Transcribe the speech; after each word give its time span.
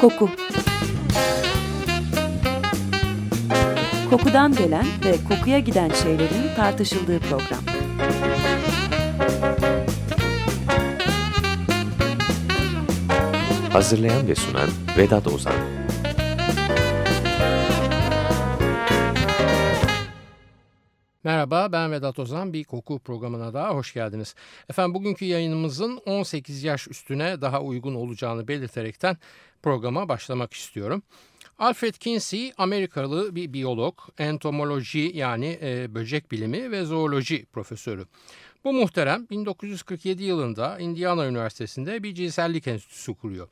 Koku 0.00 0.30
Kokudan 4.10 4.54
gelen 4.54 4.86
ve 5.04 5.16
kokuya 5.28 5.58
giden 5.58 5.90
şeylerin 5.90 6.54
tartışıldığı 6.56 7.20
program. 7.20 7.64
Hazırlayan 13.72 14.28
ve 14.28 14.34
sunan 14.34 14.68
Vedat 14.98 15.26
Ozan 15.26 15.78
Merhaba 21.28 21.72
ben 21.72 21.92
Vedat 21.92 22.18
Ozan 22.18 22.52
bir 22.52 22.64
koku 22.64 22.98
programına 22.98 23.54
daha 23.54 23.74
hoş 23.74 23.94
geldiniz. 23.94 24.34
Efendim 24.70 24.94
bugünkü 24.94 25.24
yayınımızın 25.24 26.00
18 26.06 26.64
yaş 26.64 26.88
üstüne 26.88 27.40
daha 27.40 27.60
uygun 27.62 27.94
olacağını 27.94 28.48
belirterekten 28.48 29.16
programa 29.68 30.08
başlamak 30.08 30.52
istiyorum. 30.52 31.02
Alfred 31.58 31.94
Kinsey 31.94 32.52
Amerikalı 32.58 33.34
bir 33.34 33.52
biyolog, 33.52 33.98
entomoloji 34.18 35.10
yani 35.14 35.58
e, 35.62 35.94
böcek 35.94 36.32
bilimi 36.32 36.70
ve 36.70 36.84
zooloji 36.84 37.46
profesörü. 37.52 38.06
Bu 38.64 38.72
muhterem 38.72 39.26
1947 39.30 40.24
yılında 40.24 40.78
Indiana 40.78 41.26
Üniversitesi'nde 41.26 42.02
bir 42.02 42.14
cinsellik 42.14 42.66
enstitüsü 42.66 43.14
kuruyor. 43.14 43.48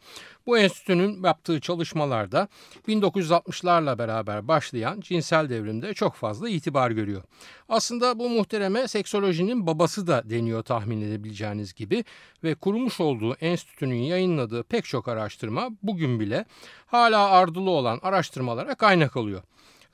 Bu 0.46 0.58
enstitünün 0.58 1.24
yaptığı 1.24 1.60
çalışmalarda 1.60 2.48
1960'larla 2.88 3.98
beraber 3.98 4.48
başlayan 4.48 5.00
cinsel 5.00 5.48
devrimde 5.48 5.94
çok 5.94 6.14
fazla 6.14 6.48
itibar 6.48 6.90
görüyor. 6.90 7.22
Aslında 7.68 8.18
bu 8.18 8.30
muhtereme 8.30 8.88
seksolojinin 8.88 9.66
babası 9.66 10.06
da 10.06 10.22
deniyor 10.30 10.62
tahmin 10.62 11.00
edebileceğiniz 11.00 11.74
gibi 11.74 12.04
ve 12.44 12.54
kurmuş 12.54 13.00
olduğu 13.00 13.34
enstitünün 13.34 14.02
yayınladığı 14.02 14.62
pek 14.62 14.84
çok 14.84 15.08
araştırma 15.08 15.68
bugün 15.82 16.20
bile 16.20 16.44
hala 16.86 17.30
ardılı 17.30 17.70
olan 17.70 18.00
araştırmalara 18.02 18.74
kaynak 18.74 19.16
alıyor. 19.16 19.42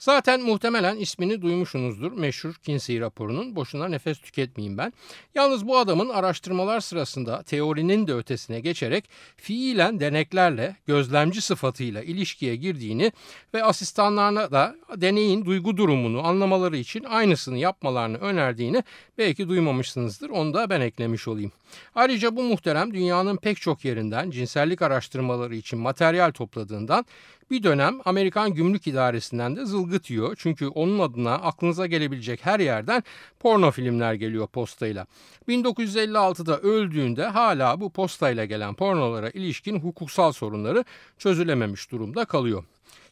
Zaten 0.02 0.40
muhtemelen 0.40 0.96
ismini 0.96 1.42
duymuşsunuzdur 1.42 2.12
meşhur 2.12 2.54
Kinsey 2.54 3.00
raporunun. 3.00 3.56
Boşuna 3.56 3.88
nefes 3.88 4.18
tüketmeyeyim 4.18 4.78
ben. 4.78 4.92
Yalnız 5.34 5.68
bu 5.68 5.78
adamın 5.78 6.08
araştırmalar 6.08 6.80
sırasında 6.80 7.42
teorinin 7.42 8.06
de 8.06 8.14
ötesine 8.14 8.60
geçerek 8.60 9.10
fiilen 9.36 10.00
deneklerle 10.00 10.76
gözlemci 10.86 11.40
sıfatıyla 11.40 12.02
ilişkiye 12.02 12.56
girdiğini 12.56 13.12
ve 13.54 13.64
asistanlarına 13.64 14.50
da 14.50 14.76
deneyin 14.96 15.44
duygu 15.44 15.76
durumunu 15.76 16.26
anlamaları 16.26 16.76
için 16.76 17.04
aynısını 17.04 17.58
yapmalarını 17.58 18.18
önerdiğini 18.18 18.84
belki 19.18 19.48
duymamışsınızdır. 19.48 20.30
Onu 20.30 20.54
da 20.54 20.70
ben 20.70 20.80
eklemiş 20.80 21.28
olayım. 21.28 21.52
Ayrıca 21.94 22.36
bu 22.36 22.42
muhterem 22.42 22.94
dünyanın 22.94 23.36
pek 23.36 23.60
çok 23.60 23.84
yerinden 23.84 24.30
cinsellik 24.30 24.82
araştırmaları 24.82 25.56
için 25.56 25.78
materyal 25.78 26.30
topladığından 26.30 27.06
bir 27.52 27.62
dönem 27.62 27.98
Amerikan 28.04 28.54
Gümrük 28.54 28.86
İdaresi'nden 28.86 29.56
de 29.56 29.64
zılgıt 29.64 30.10
yiyor. 30.10 30.34
Çünkü 30.38 30.66
onun 30.66 30.98
adına 30.98 31.34
aklınıza 31.34 31.86
gelebilecek 31.86 32.46
her 32.46 32.60
yerden 32.60 33.02
porno 33.40 33.70
filmler 33.70 34.14
geliyor 34.14 34.46
postayla. 34.46 35.06
1956'da 35.48 36.58
öldüğünde 36.58 37.24
hala 37.24 37.80
bu 37.80 37.90
postayla 37.90 38.44
gelen 38.44 38.74
pornolara 38.74 39.30
ilişkin 39.30 39.80
hukuksal 39.80 40.32
sorunları 40.32 40.84
çözülememiş 41.18 41.90
durumda 41.90 42.24
kalıyor. 42.24 42.64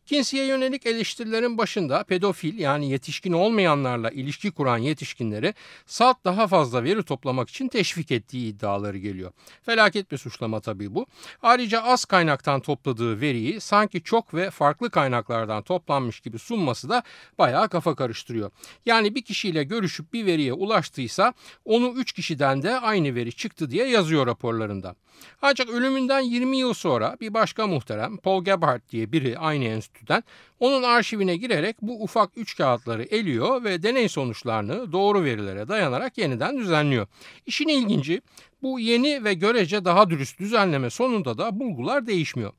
Kinsey'e 0.06 0.44
yönelik 0.44 0.86
eleştirilerin 0.86 1.58
başında 1.58 2.02
pedofil 2.04 2.58
yani 2.58 2.90
yetişkin 2.90 3.32
olmayanlarla 3.32 4.10
ilişki 4.10 4.50
kuran 4.50 4.78
yetişkinleri 4.78 5.54
salt 5.86 6.24
daha 6.24 6.46
fazla 6.46 6.84
veri 6.84 7.02
toplamak 7.02 7.48
için 7.48 7.68
teşvik 7.68 8.10
ettiği 8.10 8.46
iddiaları 8.46 8.98
geliyor. 8.98 9.32
Felaket 9.62 10.12
bir 10.12 10.18
suçlama 10.18 10.60
tabii 10.60 10.94
bu. 10.94 11.06
Ayrıca 11.42 11.82
az 11.82 12.04
kaynaktan 12.04 12.60
topladığı 12.60 13.20
veriyi 13.20 13.60
sanki 13.60 14.02
çok 14.02 14.34
ve 14.34 14.50
farklı 14.50 14.90
kaynaklardan 14.90 15.62
toplanmış 15.62 16.20
gibi 16.20 16.38
sunması 16.38 16.88
da 16.88 17.02
bayağı 17.38 17.68
kafa 17.68 17.94
karıştırıyor. 17.94 18.50
Yani 18.86 19.14
bir 19.14 19.22
kişiyle 19.22 19.64
görüşüp 19.64 20.12
bir 20.12 20.26
veriye 20.26 20.52
ulaştıysa 20.52 21.34
onu 21.64 21.92
üç 21.96 22.12
kişiden 22.12 22.62
de 22.62 22.80
aynı 22.80 23.14
veri 23.14 23.32
çıktı 23.32 23.70
diye 23.70 23.88
yazıyor 23.88 24.26
raporlarında. 24.26 24.94
Ancak 25.42 25.68
ölümünden 25.68 26.20
20 26.20 26.56
yıl 26.56 26.74
sonra 26.74 27.16
bir 27.20 27.34
başka 27.34 27.66
muhterem 27.66 28.16
Paul 28.16 28.44
Gebhardt 28.44 28.90
diye 28.90 29.12
biri 29.12 29.38
aynı 29.38 29.64
enstitüden 29.90 30.22
onun 30.60 30.82
arşivine 30.82 31.36
girerek 31.36 31.76
bu 31.82 32.02
ufak 32.02 32.30
üç 32.36 32.56
kağıtları 32.56 33.02
eliyor 33.02 33.64
ve 33.64 33.82
deney 33.82 34.08
sonuçlarını 34.08 34.92
doğru 34.92 35.24
verilere 35.24 35.68
dayanarak 35.68 36.18
yeniden 36.18 36.58
düzenliyor. 36.58 37.06
İşin 37.46 37.68
ilginci 37.68 38.22
bu 38.62 38.80
yeni 38.80 39.24
ve 39.24 39.34
görece 39.34 39.84
daha 39.84 40.10
dürüst 40.10 40.40
düzenleme 40.40 40.90
sonunda 40.90 41.38
da 41.38 41.60
bulgular 41.60 42.06
değişmiyor. 42.06 42.52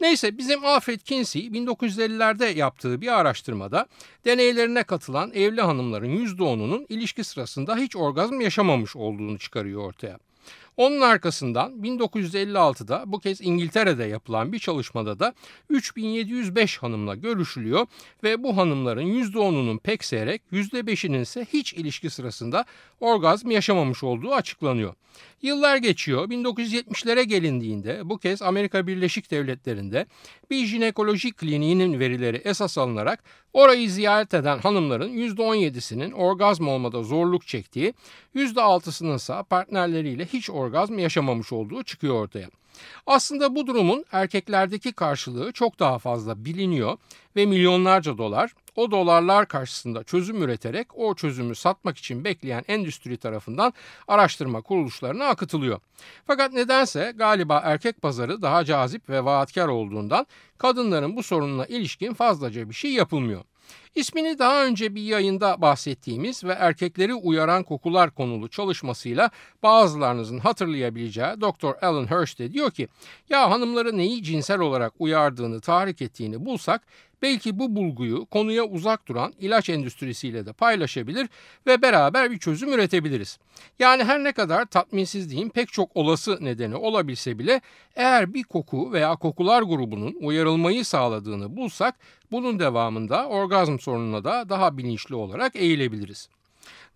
Neyse 0.00 0.38
bizim 0.38 0.64
Alfred 0.64 1.00
Kinsey 1.00 1.46
1950'lerde 1.46 2.56
yaptığı 2.56 3.00
bir 3.00 3.20
araştırmada 3.20 3.86
deneylerine 4.24 4.82
katılan 4.82 5.30
evli 5.34 5.60
hanımların 5.60 6.16
%10'unun 6.26 6.86
ilişki 6.88 7.24
sırasında 7.24 7.76
hiç 7.76 7.96
orgazm 7.96 8.40
yaşamamış 8.40 8.96
olduğunu 8.96 9.38
çıkarıyor 9.38 9.82
ortaya. 9.82 10.18
Onun 10.76 11.00
arkasından 11.00 11.72
1956'da 11.72 13.04
bu 13.06 13.20
kez 13.20 13.40
İngiltere'de 13.40 14.04
yapılan 14.04 14.52
bir 14.52 14.58
çalışmada 14.58 15.18
da 15.18 15.34
3705 15.68 16.78
hanımla 16.78 17.14
görüşülüyor 17.14 17.86
ve 18.22 18.42
bu 18.42 18.56
hanımların 18.56 19.06
%10'unun 19.06 19.78
pek 19.78 20.04
seyrek 20.04 20.42
%5'inin 20.52 21.20
ise 21.20 21.46
hiç 21.52 21.72
ilişki 21.72 22.10
sırasında 22.10 22.64
orgazm 23.00 23.50
yaşamamış 23.50 24.04
olduğu 24.04 24.32
açıklanıyor. 24.32 24.94
Yıllar 25.42 25.76
geçiyor. 25.76 26.28
1970'lere 26.28 27.22
gelindiğinde 27.22 28.00
bu 28.04 28.18
kez 28.18 28.42
Amerika 28.42 28.86
Birleşik 28.86 29.30
Devletleri'nde 29.30 30.06
bir 30.50 30.66
jinekoloji 30.66 31.32
kliniğinin 31.32 32.00
verileri 32.00 32.36
esas 32.44 32.78
alınarak 32.78 33.24
orayı 33.52 33.90
ziyaret 33.90 34.34
eden 34.34 34.58
hanımların 34.58 35.12
%17'sinin 35.12 36.12
orgazm 36.12 36.68
olmada 36.68 37.02
zorluk 37.02 37.46
çektiği, 37.46 37.94
%6'sının 38.34 39.16
ise 39.16 39.34
partnerleriyle 39.50 40.24
hiç 40.24 40.50
orgazm 40.50 40.63
yaşamamış 41.00 41.52
olduğu 41.52 41.82
çıkıyor 41.82 42.14
ortaya. 42.14 42.48
Aslında 43.06 43.54
bu 43.54 43.66
durumun 43.66 44.04
erkeklerdeki 44.12 44.92
karşılığı 44.92 45.52
çok 45.52 45.78
daha 45.78 45.98
fazla 45.98 46.44
biliniyor 46.44 46.98
ve 47.36 47.46
milyonlarca 47.46 48.18
dolar 48.18 48.52
o 48.76 48.90
dolarlar 48.90 49.48
karşısında 49.48 50.04
çözüm 50.04 50.42
üreterek 50.42 50.98
o 50.98 51.14
çözümü 51.14 51.54
satmak 51.54 51.98
için 51.98 52.24
bekleyen 52.24 52.64
endüstri 52.68 53.16
tarafından 53.16 53.72
araştırma 54.08 54.60
kuruluşlarına 54.60 55.26
akıtılıyor. 55.26 55.80
Fakat 56.26 56.52
nedense 56.52 57.12
galiba 57.16 57.60
erkek 57.64 58.02
pazarı 58.02 58.42
daha 58.42 58.64
cazip 58.64 59.08
ve 59.08 59.24
vaatkar 59.24 59.68
olduğundan 59.68 60.26
kadınların 60.58 61.16
bu 61.16 61.22
sorununa 61.22 61.66
ilişkin 61.66 62.14
fazlaca 62.14 62.68
bir 62.68 62.74
şey 62.74 62.92
yapılmıyor. 62.92 63.44
İsmini 63.94 64.38
daha 64.38 64.64
önce 64.64 64.94
bir 64.94 65.02
yayında 65.02 65.62
bahsettiğimiz 65.62 66.44
ve 66.44 66.52
erkekleri 66.52 67.14
uyaran 67.14 67.62
kokular 67.62 68.10
konulu 68.10 68.48
çalışmasıyla 68.48 69.30
bazılarınızın 69.62 70.38
hatırlayabileceği 70.38 71.40
Dr. 71.40 71.86
Alan 71.86 72.06
Hirsch 72.06 72.38
de 72.38 72.52
diyor 72.52 72.70
ki 72.70 72.88
ya 73.28 73.50
hanımları 73.50 73.96
neyi 73.98 74.22
cinsel 74.22 74.60
olarak 74.60 74.92
uyardığını 74.98 75.60
tahrik 75.60 76.02
ettiğini 76.02 76.44
bulsak 76.46 76.82
belki 77.24 77.58
bu 77.58 77.76
bulguyu 77.76 78.26
konuya 78.26 78.64
uzak 78.64 79.08
duran 79.08 79.34
ilaç 79.40 79.68
endüstrisiyle 79.68 80.46
de 80.46 80.52
paylaşabilir 80.52 81.28
ve 81.66 81.82
beraber 81.82 82.30
bir 82.30 82.38
çözüm 82.38 82.72
üretebiliriz. 82.72 83.38
Yani 83.78 84.04
her 84.04 84.24
ne 84.24 84.32
kadar 84.32 84.64
tatminsizliğin 84.66 85.48
pek 85.48 85.72
çok 85.72 85.96
olası 85.96 86.44
nedeni 86.44 86.76
olabilse 86.76 87.38
bile 87.38 87.60
eğer 87.96 88.34
bir 88.34 88.42
koku 88.42 88.92
veya 88.92 89.16
kokular 89.16 89.62
grubunun 89.62 90.16
uyarılmayı 90.20 90.84
sağladığını 90.84 91.56
bulsak 91.56 91.94
bunun 92.30 92.58
devamında 92.58 93.28
orgazm 93.28 93.78
sorununa 93.78 94.24
da 94.24 94.48
daha 94.48 94.78
bilinçli 94.78 95.14
olarak 95.14 95.56
eğilebiliriz. 95.56 96.28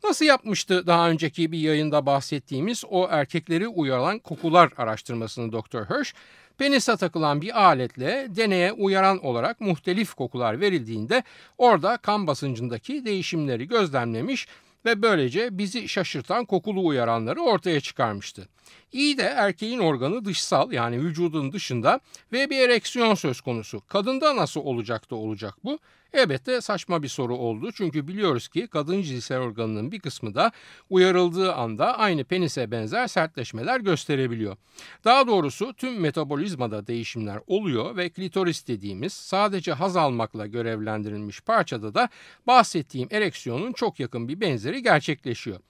Nasıl 0.05 0.25
yapmıştı 0.25 0.87
daha 0.87 1.11
önceki 1.11 1.53
bir 1.53 1.59
yayında 1.59 2.07
bahsettiğimiz 2.07 2.85
o 2.91 3.09
erkekleri 3.11 3.69
uyaran 3.69 4.19
kokular 4.19 4.73
araştırmasını 4.77 5.53
Dr. 5.53 5.85
Hirsch? 5.85 6.15
Penise 6.59 6.97
takılan 6.97 7.41
bir 7.41 7.63
aletle 7.63 8.27
deneye 8.29 8.73
uyaran 8.73 9.25
olarak 9.25 9.61
muhtelif 9.61 10.15
kokular 10.15 10.61
verildiğinde 10.61 11.23
orada 11.59 11.97
kan 11.97 12.27
basıncındaki 12.27 13.05
değişimleri 13.05 13.69
gözlemlemiş 13.69 14.47
ve 14.85 15.03
böylece 15.03 15.59
bizi 15.59 15.89
şaşırtan 15.89 16.45
kokulu 16.45 16.87
uyaranları 16.87 17.41
ortaya 17.41 17.81
çıkarmıştı. 17.81 18.49
İyi 18.93 19.19
de 19.19 19.23
erkeğin 19.23 19.79
organı 19.79 20.25
dışsal 20.25 20.73
yani 20.73 21.01
vücudun 21.01 21.53
dışında 21.53 22.01
ve 22.33 22.51
bir 22.51 22.59
ereksiyon 22.59 23.15
söz 23.15 23.41
konusu. 23.41 23.83
Kadında 23.89 24.37
nasıl 24.37 24.61
olacak 24.61 25.11
da 25.11 25.17
olacak 25.17 25.55
bu? 25.65 25.79
Elbette 26.13 26.61
saçma 26.61 27.03
bir 27.03 27.09
soru 27.09 27.37
oldu 27.37 27.73
çünkü 27.73 28.09
biliyoruz 28.09 28.49
ki 28.49 28.67
kadın 28.67 29.03
cinsel 29.03 29.39
organının 29.39 29.93
bir 29.93 30.01
kısmı 30.01 30.35
da 30.35 30.53
uyarıldığı 30.91 31.53
anda 31.53 31.99
aynı 31.99 32.25
penise 32.25 32.71
benzer 32.71 33.07
sertleşmeler 33.07 33.81
gösterebiliyor. 33.81 34.57
Daha 35.05 35.27
doğrusu 35.27 35.73
tüm 35.73 36.01
metabolizmada 36.01 36.87
değişimler 36.87 37.41
oluyor 37.47 37.97
ve 37.97 38.11
klitoris 38.11 38.67
dediğimiz 38.67 39.13
sadece 39.13 39.73
haz 39.73 39.97
almakla 39.97 40.47
görevlendirilmiş 40.47 41.41
parçada 41.41 41.95
da 41.95 42.09
bahsettiğim 42.47 43.09
ereksiyonun 43.11 43.73
çok 43.73 44.01
yakın 44.01 44.29
bir 44.29 44.41
benzeri 44.41 44.83
gerçekleşiyor. 44.83 45.61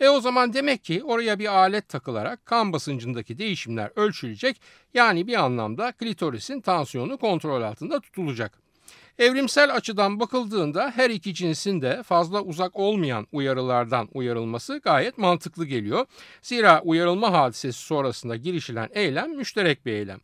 E 0.00 0.08
o 0.08 0.20
zaman 0.20 0.52
demek 0.52 0.84
ki 0.84 1.04
oraya 1.04 1.38
bir 1.38 1.56
alet 1.58 1.88
takılarak 1.88 2.46
kan 2.46 2.65
basıncındaki 2.72 3.38
değişimler 3.38 3.90
ölçülecek 3.96 4.60
yani 4.94 5.26
bir 5.26 5.44
anlamda 5.44 5.92
klitorisin 5.92 6.60
tansiyonu 6.60 7.18
kontrol 7.18 7.62
altında 7.62 8.00
tutulacak. 8.00 8.66
Evrimsel 9.18 9.74
açıdan 9.74 10.20
bakıldığında 10.20 10.92
her 10.96 11.10
iki 11.10 11.34
cinsin 11.34 11.80
de 11.82 12.02
fazla 12.02 12.40
uzak 12.40 12.76
olmayan 12.76 13.26
uyarılardan 13.32 14.08
uyarılması 14.14 14.80
gayet 14.84 15.18
mantıklı 15.18 15.66
geliyor. 15.66 16.06
Zira 16.42 16.80
uyarılma 16.84 17.32
hadisesi 17.32 17.78
sonrasında 17.78 18.36
girişilen 18.36 18.88
eylem 18.92 19.36
müşterek 19.36 19.86
bir 19.86 19.92
eylem. 19.92 20.20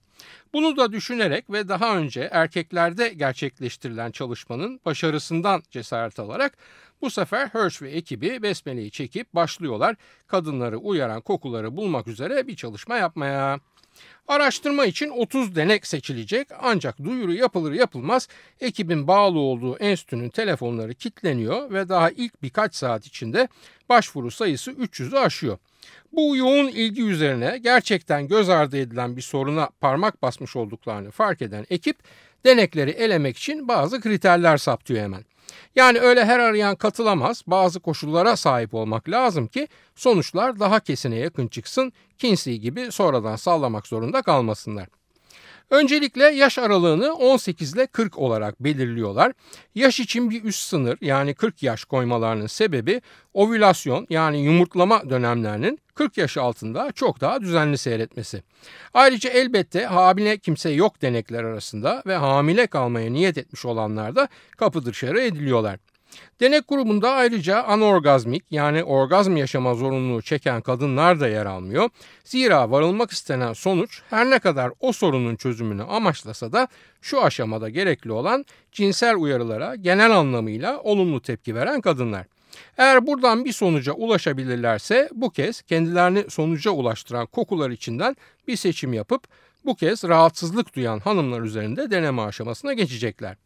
Bunu 0.52 0.76
da 0.76 0.92
düşünerek 0.92 1.50
ve 1.50 1.68
daha 1.68 1.96
önce 1.96 2.28
erkeklerde 2.32 3.08
gerçekleştirilen 3.08 4.10
çalışmanın 4.10 4.80
başarısından 4.84 5.62
cesaret 5.70 6.18
alarak 6.18 6.58
bu 7.02 7.10
sefer 7.10 7.48
Hirsch 7.48 7.82
ve 7.82 7.90
ekibi 7.90 8.42
besmeleyi 8.42 8.90
çekip 8.90 9.34
başlıyorlar 9.34 9.96
kadınları 10.26 10.78
uyaran 10.78 11.20
kokuları 11.20 11.76
bulmak 11.76 12.08
üzere 12.08 12.46
bir 12.46 12.56
çalışma 12.56 12.96
yapmaya. 12.96 13.60
Araştırma 14.28 14.86
için 14.86 15.08
30 15.08 15.56
denek 15.56 15.86
seçilecek 15.86 16.48
ancak 16.60 17.04
duyuru 17.04 17.34
yapılır 17.34 17.72
yapılmaz 17.72 18.28
ekibin 18.60 19.06
bağlı 19.06 19.38
olduğu 19.38 19.76
enstitünün 19.76 20.28
telefonları 20.28 20.94
kilitleniyor 20.94 21.70
ve 21.70 21.88
daha 21.88 22.10
ilk 22.10 22.42
birkaç 22.42 22.74
saat 22.74 23.06
içinde 23.06 23.48
başvuru 23.88 24.30
sayısı 24.30 24.70
300'ü 24.70 25.18
aşıyor. 25.18 25.58
Bu 26.12 26.36
yoğun 26.36 26.68
ilgi 26.68 27.02
üzerine 27.02 27.58
gerçekten 27.58 28.28
göz 28.28 28.48
ardı 28.48 28.76
edilen 28.76 29.16
bir 29.16 29.22
soruna 29.22 29.70
parmak 29.80 30.22
basmış 30.22 30.56
olduklarını 30.56 31.10
fark 31.10 31.42
eden 31.42 31.66
ekip 31.70 31.96
denekleri 32.44 32.90
elemek 32.90 33.36
için 33.36 33.68
bazı 33.68 34.00
kriterler 34.00 34.56
saptıyor 34.56 35.00
hemen. 35.02 35.24
Yani 35.76 36.00
öyle 36.00 36.24
her 36.24 36.38
arayan 36.38 36.76
katılamaz, 36.76 37.42
bazı 37.46 37.80
koşullara 37.80 38.36
sahip 38.36 38.74
olmak 38.74 39.08
lazım 39.08 39.46
ki 39.46 39.68
sonuçlar 39.94 40.60
daha 40.60 40.80
kesine 40.80 41.16
yakın 41.16 41.48
çıksın, 41.48 41.92
Kinsey 42.18 42.58
gibi 42.58 42.92
sonradan 42.92 43.36
sallamak 43.36 43.86
zorunda 43.86 44.22
kalmasınlar. 44.22 44.88
Öncelikle 45.70 46.24
yaş 46.24 46.58
aralığını 46.58 47.14
18 47.14 47.74
ile 47.74 47.86
40 47.86 48.18
olarak 48.18 48.60
belirliyorlar. 48.60 49.32
Yaş 49.74 50.00
için 50.00 50.30
bir 50.30 50.44
üst 50.44 50.62
sınır 50.62 50.98
yani 51.00 51.34
40 51.34 51.62
yaş 51.62 51.84
koymalarının 51.84 52.46
sebebi 52.46 53.02
ovülasyon 53.34 54.06
yani 54.10 54.42
yumurtlama 54.42 55.10
dönemlerinin 55.10 55.78
40 55.94 56.18
yaş 56.18 56.36
altında 56.36 56.92
çok 56.92 57.20
daha 57.20 57.40
düzenli 57.40 57.78
seyretmesi. 57.78 58.42
Ayrıca 58.94 59.30
elbette 59.30 59.84
hamile 59.84 60.38
kimse 60.38 60.70
yok 60.70 61.02
denekler 61.02 61.44
arasında 61.44 62.02
ve 62.06 62.16
hamile 62.16 62.66
kalmaya 62.66 63.10
niyet 63.10 63.38
etmiş 63.38 63.64
olanlar 63.64 64.16
da 64.16 64.28
kapı 64.56 64.84
dışarı 64.84 65.20
ediliyorlar. 65.20 65.78
Denek 66.40 66.68
grubunda 66.68 67.10
ayrıca 67.10 67.62
anorgazmik 67.62 68.44
yani 68.50 68.84
orgazm 68.84 69.36
yaşama 69.36 69.74
zorunluluğu 69.74 70.22
çeken 70.22 70.60
kadınlar 70.60 71.20
da 71.20 71.28
yer 71.28 71.46
almıyor. 71.46 71.90
Zira 72.24 72.70
varılmak 72.70 73.10
istenen 73.10 73.52
sonuç 73.52 74.02
her 74.10 74.30
ne 74.30 74.38
kadar 74.38 74.72
o 74.80 74.92
sorunun 74.92 75.36
çözümünü 75.36 75.82
amaçlasa 75.82 76.52
da 76.52 76.68
şu 77.00 77.22
aşamada 77.22 77.68
gerekli 77.68 78.12
olan 78.12 78.44
cinsel 78.72 79.16
uyarılara 79.16 79.74
genel 79.74 80.10
anlamıyla 80.10 80.80
olumlu 80.80 81.22
tepki 81.22 81.54
veren 81.54 81.80
kadınlar. 81.80 82.26
Eğer 82.78 83.06
buradan 83.06 83.44
bir 83.44 83.52
sonuca 83.52 83.92
ulaşabilirlerse 83.92 85.08
bu 85.12 85.30
kez 85.30 85.62
kendilerini 85.62 86.24
sonuca 86.28 86.70
ulaştıran 86.70 87.26
kokular 87.26 87.70
içinden 87.70 88.16
bir 88.48 88.56
seçim 88.56 88.92
yapıp 88.92 89.22
bu 89.64 89.76
kez 89.76 90.04
rahatsızlık 90.04 90.76
duyan 90.76 90.98
hanımlar 90.98 91.40
üzerinde 91.40 91.90
deneme 91.90 92.22
aşamasına 92.22 92.72
geçecekler. 92.72 93.36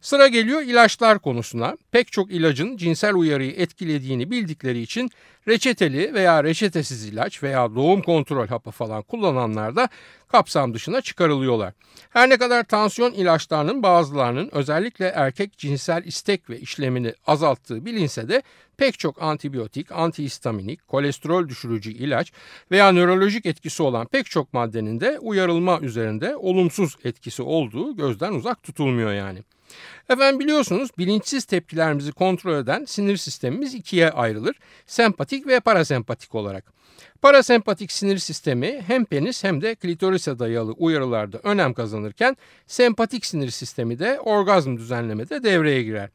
Sıra 0.00 0.28
geliyor 0.28 0.62
ilaçlar 0.62 1.18
konusuna. 1.18 1.76
Pek 1.90 2.12
çok 2.12 2.30
ilacın 2.32 2.76
cinsel 2.76 3.14
uyarıyı 3.14 3.52
etkilediğini 3.52 4.30
bildikleri 4.30 4.80
için 4.80 5.10
reçeteli 5.48 6.14
veya 6.14 6.44
reçetesiz 6.44 7.06
ilaç 7.06 7.42
veya 7.42 7.74
doğum 7.74 8.02
kontrol 8.02 8.46
hapı 8.46 8.70
falan 8.70 9.02
kullananlar 9.02 9.76
da 9.76 9.88
kapsam 10.32 10.74
dışına 10.74 11.00
çıkarılıyorlar. 11.00 11.74
Her 12.10 12.28
ne 12.28 12.36
kadar 12.36 12.64
tansiyon 12.64 13.12
ilaçlarının 13.12 13.82
bazılarının 13.82 14.48
özellikle 14.52 15.06
erkek 15.06 15.58
cinsel 15.58 16.04
istek 16.04 16.50
ve 16.50 16.60
işlemini 16.60 17.14
azalttığı 17.26 17.84
bilinse 17.84 18.28
de 18.28 18.42
pek 18.76 18.98
çok 18.98 19.22
antibiyotik, 19.22 19.92
antihistaminik, 19.92 20.88
kolesterol 20.88 21.48
düşürücü 21.48 21.90
ilaç 21.90 22.32
veya 22.70 22.92
nörolojik 22.92 23.46
etkisi 23.46 23.82
olan 23.82 24.06
pek 24.06 24.26
çok 24.26 24.52
maddenin 24.52 25.00
de 25.00 25.18
uyarılma 25.18 25.80
üzerinde 25.80 26.36
olumsuz 26.36 26.96
etkisi 27.04 27.42
olduğu 27.42 27.96
gözden 27.96 28.32
uzak 28.32 28.62
tutulmuyor 28.62 29.12
yani. 29.12 29.38
Efendim 30.08 30.40
biliyorsunuz 30.40 30.90
bilinçsiz 30.98 31.44
tepkilerimizi 31.44 32.12
kontrol 32.12 32.54
eden 32.54 32.84
sinir 32.84 33.16
sistemimiz 33.16 33.74
ikiye 33.74 34.10
ayrılır. 34.10 34.56
Sempatik 34.86 35.46
ve 35.46 35.60
parasempatik 35.60 36.34
olarak. 36.34 36.81
Parasempatik 37.22 37.92
sinir 37.92 38.18
sistemi 38.18 38.82
hem 38.86 39.04
penis 39.04 39.44
hem 39.44 39.62
de 39.62 39.74
klitorise 39.74 40.38
dayalı 40.38 40.72
uyarılarda 40.72 41.38
önem 41.42 41.74
kazanırken 41.74 42.36
sempatik 42.66 43.26
sinir 43.26 43.50
sistemi 43.50 43.98
de 43.98 44.20
orgazm 44.20 44.76
düzenlemede 44.76 45.42
devreye 45.42 45.82
girer. 45.82 46.10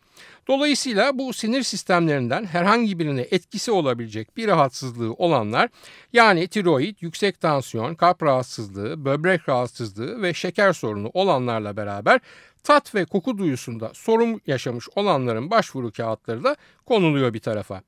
Dolayısıyla 0.47 1.17
bu 1.17 1.33
sinir 1.33 1.63
sistemlerinden 1.63 2.45
herhangi 2.45 2.99
birine 2.99 3.27
etkisi 3.31 3.71
olabilecek 3.71 4.37
bir 4.37 4.47
rahatsızlığı 4.47 5.13
olanlar 5.13 5.69
yani 6.13 6.47
tiroid, 6.47 6.95
yüksek 6.99 7.41
tansiyon, 7.41 7.95
kalp 7.95 8.23
rahatsızlığı, 8.23 9.05
böbrek 9.05 9.49
rahatsızlığı 9.49 10.21
ve 10.21 10.33
şeker 10.33 10.73
sorunu 10.73 11.11
olanlarla 11.13 11.77
beraber 11.77 12.19
tat 12.63 12.95
ve 12.95 13.05
koku 13.05 13.37
duyusunda 13.37 13.91
sorun 13.93 14.41
yaşamış 14.47 14.87
olanların 14.95 15.51
başvuru 15.51 15.91
kağıtları 15.91 16.43
da 16.43 16.55
konuluyor 16.85 17.33
bir 17.33 17.39
tarafa. 17.39 17.81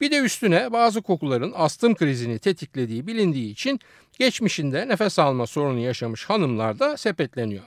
Bir 0.00 0.10
de 0.10 0.18
üstüne 0.18 0.72
bazı 0.72 1.02
kokuların 1.02 1.52
astım 1.56 1.94
krizini 1.94 2.38
tetiklediği 2.38 3.06
bilindiği 3.06 3.52
için 3.52 3.80
geçmişinde 4.18 4.88
nefes 4.88 5.18
alma 5.18 5.46
sorunu 5.46 5.78
yaşamış 5.78 6.24
hanımlar 6.24 6.78
da 6.78 6.96
sepetleniyor. 6.96 7.62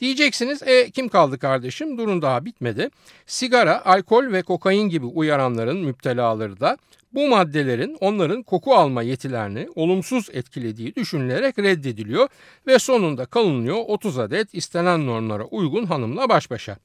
Diyeceksiniz 0.00 0.62
e 0.62 0.90
kim 0.90 1.08
kaldı 1.08 1.38
kardeşim 1.38 1.98
durun 1.98 2.22
daha 2.22 2.44
bitmedi. 2.44 2.90
Sigara, 3.26 3.86
alkol 3.86 4.32
ve 4.32 4.42
kokain 4.42 4.88
gibi 4.88 5.06
uyaranların 5.06 5.78
müptelaları 5.78 6.60
da 6.60 6.78
bu 7.12 7.28
maddelerin 7.28 7.96
onların 8.00 8.42
koku 8.42 8.74
alma 8.74 9.02
yetilerini 9.02 9.68
olumsuz 9.74 10.28
etkilediği 10.32 10.94
düşünülerek 10.94 11.58
reddediliyor 11.58 12.28
ve 12.66 12.78
sonunda 12.78 13.26
kalınıyor 13.26 13.76
30 13.86 14.18
adet 14.18 14.54
istenen 14.54 15.06
normlara 15.06 15.44
uygun 15.44 15.84
hanımla 15.84 16.28
baş 16.28 16.50
başa. 16.50 16.76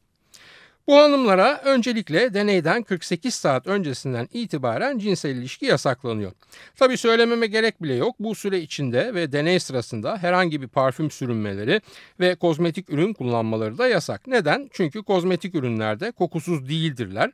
Bu 0.88 0.96
hanımlara 0.96 1.62
öncelikle 1.66 2.34
deneyden 2.34 2.84
48 2.84 3.36
saat 3.36 3.68
öncesinden 3.68 4.28
itibaren 4.34 4.98
cinsel 4.98 5.36
ilişki 5.36 5.66
yasaklanıyor. 5.66 6.32
Tabi 6.76 6.98
söylememe 6.98 7.48
gerek 7.48 7.84
bile 7.84 7.94
yok. 7.94 8.16
Bu 8.20 8.36
süre 8.36 8.60
içinde 8.60 9.14
ve 9.14 9.32
deney 9.32 9.60
sırasında 9.60 10.18
herhangi 10.18 10.62
bir 10.62 10.68
parfüm 10.68 11.12
sürünmeleri 11.12 11.82
ve 12.20 12.36
kozmetik 12.36 12.90
ürün 12.90 13.14
kullanmaları 13.14 13.78
da 13.78 13.88
yasak. 13.88 14.28
Neden? 14.28 14.70
Çünkü 14.74 15.04
kozmetik 15.04 15.56
ürünlerde 15.56 16.12
kokusuz 16.12 16.70
değildirler 16.70 17.32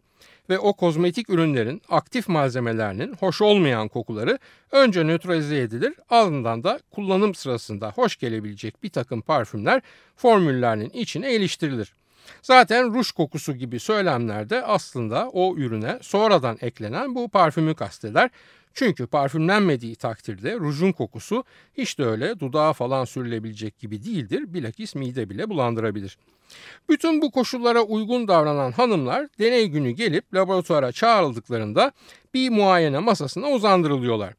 ve 0.49 0.59
o 0.59 0.73
kozmetik 0.73 1.29
ürünlerin 1.29 1.81
aktif 1.89 2.27
malzemelerinin 2.27 3.13
hoş 3.13 3.41
olmayan 3.41 3.87
kokuları 3.87 4.39
önce 4.71 5.03
nötralize 5.03 5.57
edilir 5.57 5.93
ardından 6.09 6.63
da 6.63 6.79
kullanım 6.91 7.35
sırasında 7.35 7.91
hoş 7.95 8.17
gelebilecek 8.17 8.83
bir 8.83 8.89
takım 8.89 9.21
parfümler 9.21 9.81
formüllerinin 10.15 10.89
içine 10.89 11.35
iliştirilir. 11.35 11.93
Zaten 12.41 12.93
ruj 12.93 13.11
kokusu 13.11 13.53
gibi 13.53 13.79
söylemlerde 13.79 14.63
aslında 14.65 15.29
o 15.29 15.55
ürüne 15.55 15.99
sonradan 16.01 16.57
eklenen 16.61 17.15
bu 17.15 17.29
parfümü 17.29 17.75
kasteder. 17.75 18.29
Çünkü 18.73 19.07
parfümlenmediği 19.07 19.95
takdirde 19.95 20.55
rujun 20.55 20.91
kokusu 20.91 21.43
hiç 21.77 21.99
de 21.99 22.05
öyle 22.05 22.39
dudağa 22.39 22.73
falan 22.73 23.05
sürülebilecek 23.05 23.79
gibi 23.79 24.03
değildir. 24.03 24.53
Bilakis 24.53 24.95
mide 24.95 25.29
bile 25.29 25.49
bulandırabilir. 25.49 26.17
Bütün 26.89 27.21
bu 27.21 27.31
koşullara 27.31 27.81
uygun 27.81 28.27
davranan 28.27 28.71
hanımlar 28.71 29.27
deney 29.39 29.67
günü 29.67 29.91
gelip 29.91 30.33
laboratuvara 30.33 30.91
çağrıldıklarında 30.91 31.91
bir 32.33 32.49
muayene 32.49 32.99
masasına 32.99 33.49
uzandırılıyorlar. 33.49 34.33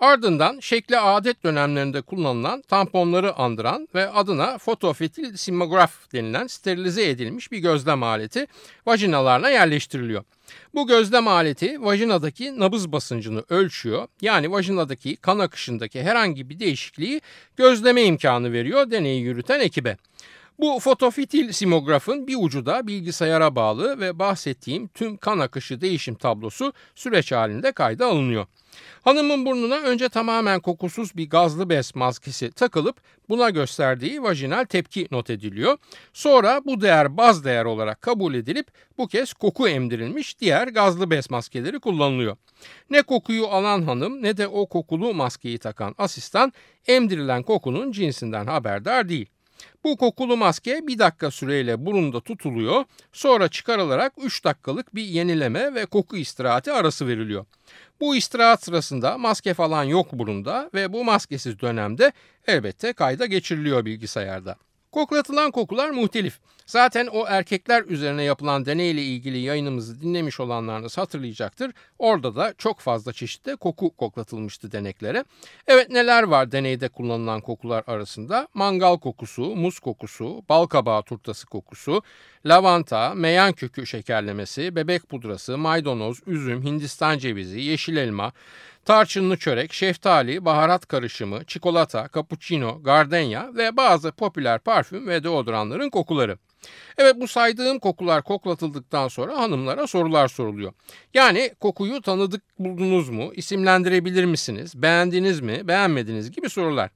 Ardından 0.00 0.60
şekli 0.60 0.98
adet 0.98 1.44
dönemlerinde 1.44 2.00
kullanılan 2.00 2.62
tamponları 2.62 3.34
andıran 3.34 3.88
ve 3.94 4.10
adına 4.10 4.58
fotofetil 4.58 5.36
simograf 5.36 6.12
denilen 6.12 6.46
sterilize 6.46 7.08
edilmiş 7.08 7.52
bir 7.52 7.58
gözlem 7.58 8.02
aleti 8.02 8.46
vajinalarına 8.86 9.50
yerleştiriliyor. 9.50 10.24
Bu 10.74 10.86
gözlem 10.86 11.28
aleti 11.28 11.84
vajinadaki 11.84 12.60
nabız 12.60 12.92
basıncını 12.92 13.44
ölçüyor. 13.48 14.08
Yani 14.20 14.52
vajinadaki 14.52 15.16
kan 15.16 15.38
akışındaki 15.38 16.02
herhangi 16.02 16.50
bir 16.50 16.60
değişikliği 16.60 17.20
gözleme 17.56 18.02
imkanı 18.02 18.52
veriyor 18.52 18.90
deneyi 18.90 19.22
yürüten 19.22 19.60
ekibe. 19.60 19.96
Bu 20.60 20.78
fotofitil 20.80 21.52
simografın 21.52 22.26
bir 22.26 22.36
ucu 22.38 22.66
da 22.66 22.86
bilgisayara 22.86 23.56
bağlı 23.56 24.00
ve 24.00 24.18
bahsettiğim 24.18 24.88
tüm 24.88 25.16
kan 25.16 25.38
akışı 25.38 25.80
değişim 25.80 26.14
tablosu 26.14 26.72
süreç 26.94 27.32
halinde 27.32 27.72
kayda 27.72 28.06
alınıyor. 28.06 28.46
Hanımın 29.02 29.46
burnuna 29.46 29.76
önce 29.76 30.08
tamamen 30.08 30.60
kokusuz 30.60 31.16
bir 31.16 31.30
gazlı 31.30 31.68
bez 31.68 31.94
maskesi 31.94 32.50
takılıp 32.50 33.00
buna 33.28 33.50
gösterdiği 33.50 34.22
vajinal 34.22 34.64
tepki 34.64 35.08
not 35.10 35.30
ediliyor. 35.30 35.78
Sonra 36.12 36.60
bu 36.64 36.80
değer 36.80 37.16
baz 37.16 37.44
değer 37.44 37.64
olarak 37.64 38.02
kabul 38.02 38.34
edilip 38.34 38.66
bu 38.98 39.08
kez 39.08 39.32
koku 39.32 39.68
emdirilmiş 39.68 40.40
diğer 40.40 40.68
gazlı 40.68 41.10
bez 41.10 41.30
maskeleri 41.30 41.80
kullanılıyor. 41.80 42.36
Ne 42.90 43.02
kokuyu 43.02 43.46
alan 43.46 43.82
hanım 43.82 44.22
ne 44.22 44.36
de 44.36 44.48
o 44.48 44.66
kokulu 44.66 45.14
maskeyi 45.14 45.58
takan 45.58 45.94
asistan 45.98 46.52
emdirilen 46.86 47.42
kokunun 47.42 47.92
cinsinden 47.92 48.46
haberdar 48.46 49.08
değil. 49.08 49.26
Bu 49.84 49.96
kokulu 49.96 50.36
maske 50.36 50.86
bir 50.86 50.98
dakika 50.98 51.30
süreyle 51.30 51.86
burunda 51.86 52.20
tutuluyor. 52.20 52.84
Sonra 53.12 53.48
çıkarılarak 53.48 54.12
3 54.22 54.44
dakikalık 54.44 54.94
bir 54.94 55.02
yenileme 55.02 55.74
ve 55.74 55.86
koku 55.86 56.16
istirahati 56.16 56.72
arası 56.72 57.06
veriliyor. 57.06 57.46
Bu 58.00 58.16
istirahat 58.16 58.64
sırasında 58.64 59.18
maske 59.18 59.54
falan 59.54 59.84
yok 59.84 60.12
burunda 60.12 60.70
ve 60.74 60.92
bu 60.92 61.04
maskesiz 61.04 61.60
dönemde 61.60 62.12
elbette 62.46 62.92
kayda 62.92 63.26
geçiriliyor 63.26 63.84
bilgisayarda. 63.84 64.56
Koklatılan 64.92 65.50
kokular 65.50 65.90
muhtelif. 65.90 66.38
Zaten 66.68 67.06
o 67.06 67.26
erkekler 67.26 67.84
üzerine 67.84 68.22
yapılan 68.22 68.66
deneyle 68.66 69.02
ilgili 69.02 69.38
yayınımızı 69.38 70.00
dinlemiş 70.00 70.40
olanlarınız 70.40 70.98
hatırlayacaktır. 70.98 71.72
Orada 71.98 72.36
da 72.36 72.54
çok 72.58 72.80
fazla 72.80 73.12
çeşitte 73.12 73.56
koku 73.56 73.96
koklatılmıştı 73.96 74.72
deneklere. 74.72 75.24
Evet 75.66 75.90
neler 75.90 76.22
var 76.22 76.52
deneyde 76.52 76.88
kullanılan 76.88 77.40
kokular 77.40 77.84
arasında? 77.86 78.48
Mangal 78.54 78.96
kokusu, 78.96 79.42
muz 79.42 79.78
kokusu, 79.78 80.42
bal 80.48 80.66
kabağı 80.66 81.02
turtası 81.02 81.46
kokusu, 81.46 82.02
lavanta, 82.46 83.14
meyan 83.14 83.52
kökü 83.52 83.86
şekerlemesi, 83.86 84.76
bebek 84.76 85.08
pudrası, 85.08 85.58
maydanoz, 85.58 86.18
üzüm, 86.26 86.62
hindistan 86.62 87.18
cevizi, 87.18 87.60
yeşil 87.60 87.96
elma, 87.96 88.32
tarçınlı 88.88 89.36
çörek, 89.36 89.72
şeftali, 89.72 90.44
baharat 90.44 90.86
karışımı, 90.86 91.44
çikolata, 91.44 92.08
cappuccino, 92.14 92.82
gardenya 92.82 93.50
ve 93.54 93.76
bazı 93.76 94.12
popüler 94.12 94.58
parfüm 94.58 95.08
ve 95.08 95.24
deodorantların 95.24 95.90
kokuları. 95.90 96.38
Evet 96.98 97.16
bu 97.16 97.28
saydığım 97.28 97.78
kokular 97.78 98.22
koklatıldıktan 98.22 99.08
sonra 99.08 99.38
hanımlara 99.38 99.86
sorular 99.86 100.28
soruluyor. 100.28 100.72
Yani 101.14 101.50
kokuyu 101.60 102.02
tanıdık 102.02 102.42
buldunuz 102.58 103.08
mu, 103.08 103.32
isimlendirebilir 103.34 104.24
misiniz, 104.24 104.82
beğendiniz 104.82 105.40
mi, 105.40 105.68
beğenmediniz 105.68 106.30
gibi 106.30 106.50
sorular. 106.50 106.90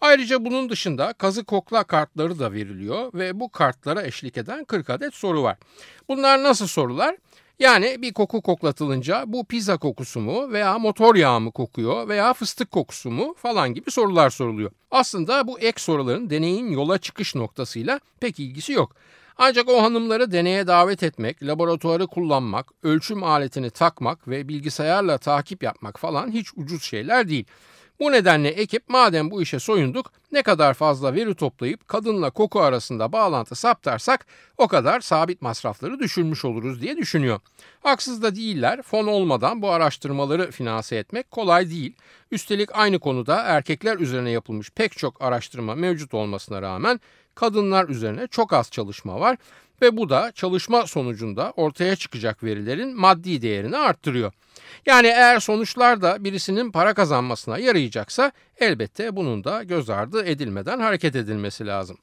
Ayrıca 0.00 0.44
bunun 0.44 0.68
dışında 0.68 1.12
kazı 1.12 1.44
kokla 1.44 1.84
kartları 1.84 2.38
da 2.38 2.52
veriliyor 2.52 3.12
ve 3.14 3.40
bu 3.40 3.48
kartlara 3.48 4.02
eşlik 4.02 4.36
eden 4.36 4.64
40 4.64 4.90
adet 4.90 5.14
soru 5.14 5.42
var. 5.42 5.56
Bunlar 6.08 6.42
nasıl 6.42 6.66
sorular? 6.66 7.16
Yani 7.58 8.02
bir 8.02 8.12
koku 8.12 8.42
koklatılınca 8.42 9.24
bu 9.26 9.44
pizza 9.44 9.76
kokusu 9.76 10.20
mu 10.20 10.52
veya 10.52 10.78
motor 10.78 11.14
yağı 11.14 11.40
mı 11.40 11.52
kokuyor 11.52 12.08
veya 12.08 12.34
fıstık 12.34 12.70
kokusu 12.70 13.10
mu 13.10 13.34
falan 13.38 13.74
gibi 13.74 13.90
sorular 13.90 14.30
soruluyor. 14.30 14.70
Aslında 14.90 15.46
bu 15.46 15.60
ek 15.60 15.80
soruların 15.82 16.30
deneyin 16.30 16.70
yola 16.70 16.98
çıkış 16.98 17.34
noktasıyla 17.34 18.00
pek 18.20 18.40
ilgisi 18.40 18.72
yok. 18.72 18.94
Ancak 19.38 19.68
o 19.68 19.82
hanımları 19.82 20.32
deneye 20.32 20.66
davet 20.66 21.02
etmek, 21.02 21.42
laboratuvarı 21.42 22.06
kullanmak, 22.06 22.66
ölçüm 22.82 23.24
aletini 23.24 23.70
takmak 23.70 24.28
ve 24.28 24.48
bilgisayarla 24.48 25.18
takip 25.18 25.62
yapmak 25.62 26.00
falan 26.00 26.30
hiç 26.30 26.48
ucuz 26.56 26.82
şeyler 26.82 27.28
değil. 27.28 27.44
Bu 28.00 28.12
nedenle 28.12 28.48
ekip 28.48 28.88
madem 28.88 29.30
bu 29.30 29.42
işe 29.42 29.58
soyunduk 29.58 30.12
ne 30.32 30.42
kadar 30.42 30.74
fazla 30.74 31.14
veri 31.14 31.34
toplayıp 31.34 31.88
kadınla 31.88 32.30
koku 32.30 32.60
arasında 32.60 33.12
bağlantı 33.12 33.54
saptarsak 33.54 34.26
o 34.58 34.68
kadar 34.68 35.00
sabit 35.00 35.42
masrafları 35.42 35.98
düşürmüş 35.98 36.44
oluruz 36.44 36.82
diye 36.82 36.96
düşünüyor. 36.96 37.40
Haksız 37.80 38.22
da 38.22 38.36
değiller 38.36 38.82
fon 38.82 39.06
olmadan 39.06 39.62
bu 39.62 39.70
araştırmaları 39.70 40.50
finanse 40.50 40.96
etmek 40.96 41.30
kolay 41.30 41.70
değil. 41.70 41.96
Üstelik 42.30 42.68
aynı 42.72 42.98
konuda 42.98 43.42
erkekler 43.42 43.98
üzerine 43.98 44.30
yapılmış 44.30 44.70
pek 44.70 44.98
çok 44.98 45.22
araştırma 45.22 45.74
mevcut 45.74 46.14
olmasına 46.14 46.62
rağmen 46.62 47.00
kadınlar 47.34 47.88
üzerine 47.88 48.26
çok 48.26 48.52
az 48.52 48.70
çalışma 48.70 49.20
var 49.20 49.36
ve 49.82 49.96
bu 49.96 50.08
da 50.08 50.32
çalışma 50.34 50.86
sonucunda 50.86 51.52
ortaya 51.56 51.96
çıkacak 51.96 52.44
verilerin 52.44 53.00
maddi 53.00 53.42
değerini 53.42 53.76
arttırıyor. 53.76 54.32
Yani 54.86 55.06
eğer 55.06 55.40
sonuçlar 55.40 56.02
da 56.02 56.24
birisinin 56.24 56.72
para 56.72 56.94
kazanmasına 56.94 57.58
yarayacaksa 57.58 58.32
elbette 58.58 59.16
bunun 59.16 59.44
da 59.44 59.62
göz 59.62 59.90
ardı 59.90 60.24
edilmeden 60.24 60.80
hareket 60.80 61.16
edilmesi 61.16 61.66
lazım. 61.66 61.98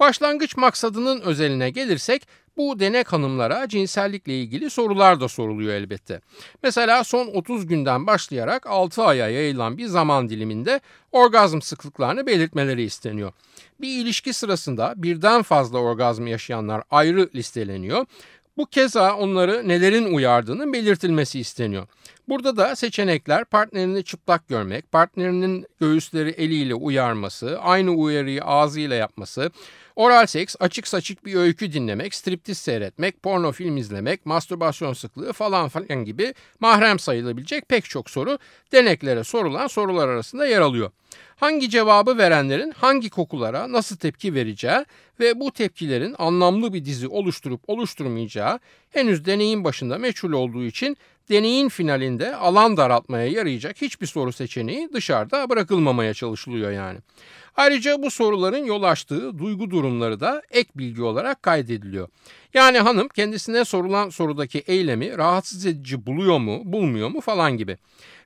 Başlangıç 0.00 0.56
maksadının 0.56 1.20
özeline 1.20 1.70
gelirsek 1.70 2.28
bu 2.56 2.80
denek 2.80 3.12
hanımlara 3.12 3.68
cinsellikle 3.68 4.40
ilgili 4.40 4.70
sorular 4.70 5.20
da 5.20 5.28
soruluyor 5.28 5.74
elbette. 5.74 6.20
Mesela 6.62 7.04
son 7.04 7.26
30 7.26 7.66
günden 7.66 8.06
başlayarak 8.06 8.66
6 8.66 9.02
aya 9.02 9.28
yayılan 9.28 9.78
bir 9.78 9.86
zaman 9.86 10.28
diliminde 10.28 10.80
orgazm 11.12 11.60
sıklıklarını 11.60 12.26
belirtmeleri 12.26 12.82
isteniyor. 12.82 13.32
Bir 13.80 13.98
ilişki 13.98 14.32
sırasında 14.32 14.94
birden 14.96 15.42
fazla 15.42 15.78
orgazm 15.78 16.26
yaşayanlar 16.26 16.82
ayrı 16.90 17.30
listeleniyor. 17.34 18.06
Bu 18.56 18.66
keza 18.66 19.16
onları 19.16 19.68
nelerin 19.68 20.14
uyardığının 20.14 20.72
belirtilmesi 20.72 21.40
isteniyor. 21.40 21.86
Burada 22.28 22.56
da 22.56 22.76
seçenekler 22.76 23.44
partnerini 23.44 24.04
çıplak 24.04 24.48
görmek, 24.48 24.92
partnerinin 24.92 25.66
göğüsleri 25.80 26.30
eliyle 26.30 26.74
uyarması, 26.74 27.58
aynı 27.60 27.90
uyarıyı 27.90 28.44
ağzıyla 28.44 28.96
yapması, 28.96 29.50
Oral 29.96 30.26
seks, 30.26 30.56
açık 30.60 30.88
saçık 30.88 31.26
bir 31.26 31.34
öykü 31.34 31.72
dinlemek, 31.72 32.14
striptiz 32.14 32.58
seyretmek, 32.58 33.22
porno 33.22 33.52
film 33.52 33.76
izlemek, 33.76 34.26
mastürbasyon 34.26 34.92
sıklığı 34.92 35.32
falan 35.32 35.68
falan 35.68 36.04
gibi 36.04 36.34
mahrem 36.60 36.98
sayılabilecek 36.98 37.68
pek 37.68 37.84
çok 37.84 38.10
soru 38.10 38.38
deneklere 38.72 39.24
sorulan 39.24 39.66
sorular 39.66 40.08
arasında 40.08 40.46
yer 40.46 40.60
alıyor. 40.60 40.90
Hangi 41.36 41.70
cevabı 41.70 42.18
verenlerin 42.18 42.70
hangi 42.70 43.10
kokulara 43.10 43.72
nasıl 43.72 43.96
tepki 43.96 44.34
vereceği 44.34 44.84
ve 45.20 45.40
bu 45.40 45.52
tepkilerin 45.52 46.14
anlamlı 46.18 46.72
bir 46.72 46.84
dizi 46.84 47.08
oluşturup 47.08 47.60
oluşturmayacağı 47.66 48.60
henüz 48.90 49.24
deneyin 49.24 49.64
başında 49.64 49.98
meçhul 49.98 50.32
olduğu 50.32 50.64
için 50.64 50.96
deneyin 51.30 51.68
finalinde 51.68 52.36
alan 52.36 52.76
daraltmaya 52.76 53.26
yarayacak 53.26 53.82
hiçbir 53.82 54.06
soru 54.06 54.32
seçeneği 54.32 54.88
dışarıda 54.92 55.50
bırakılmamaya 55.50 56.14
çalışılıyor 56.14 56.70
yani. 56.70 56.98
Ayrıca 57.56 58.02
bu 58.02 58.10
soruların 58.10 58.64
yol 58.64 58.82
açtığı 58.82 59.38
duygu 59.38 59.70
durumları 59.70 60.20
da 60.20 60.42
ek 60.50 60.70
bilgi 60.74 61.02
olarak 61.02 61.42
kaydediliyor. 61.42 62.08
Yani 62.54 62.78
hanım 62.78 63.08
kendisine 63.08 63.64
sorulan 63.64 64.08
sorudaki 64.08 64.58
eylemi 64.58 65.18
rahatsız 65.18 65.66
edici 65.66 66.06
buluyor 66.06 66.38
mu, 66.38 66.60
bulmuyor 66.64 67.08
mu 67.08 67.20
falan 67.20 67.56
gibi. 67.56 67.78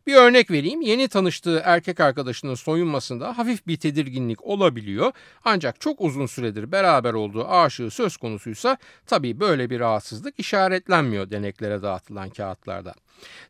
Bir 0.06 0.14
örnek 0.14 0.50
vereyim. 0.50 0.80
Yeni 0.80 1.08
tanıştığı 1.08 1.62
erkek 1.64 2.00
arkadaşının 2.00 2.54
soyunmasında 2.54 3.38
hafif 3.38 3.66
bir 3.66 3.76
tedirginlik 3.76 4.44
olabiliyor. 4.44 5.12
Ancak 5.44 5.80
çok 5.80 6.00
uzun 6.00 6.26
süredir 6.26 6.72
beraber 6.72 7.12
olduğu 7.12 7.48
aşığı 7.48 7.90
söz 7.90 8.16
konusuysa 8.16 8.76
tabii 9.06 9.40
böyle 9.40 9.70
bir 9.70 9.80
rahatsızlık 9.80 10.40
işaretlenmiyor 10.40 11.30
deneklere 11.30 11.82
dağıtılan 11.82 12.30
kağıtlarda. 12.30 12.94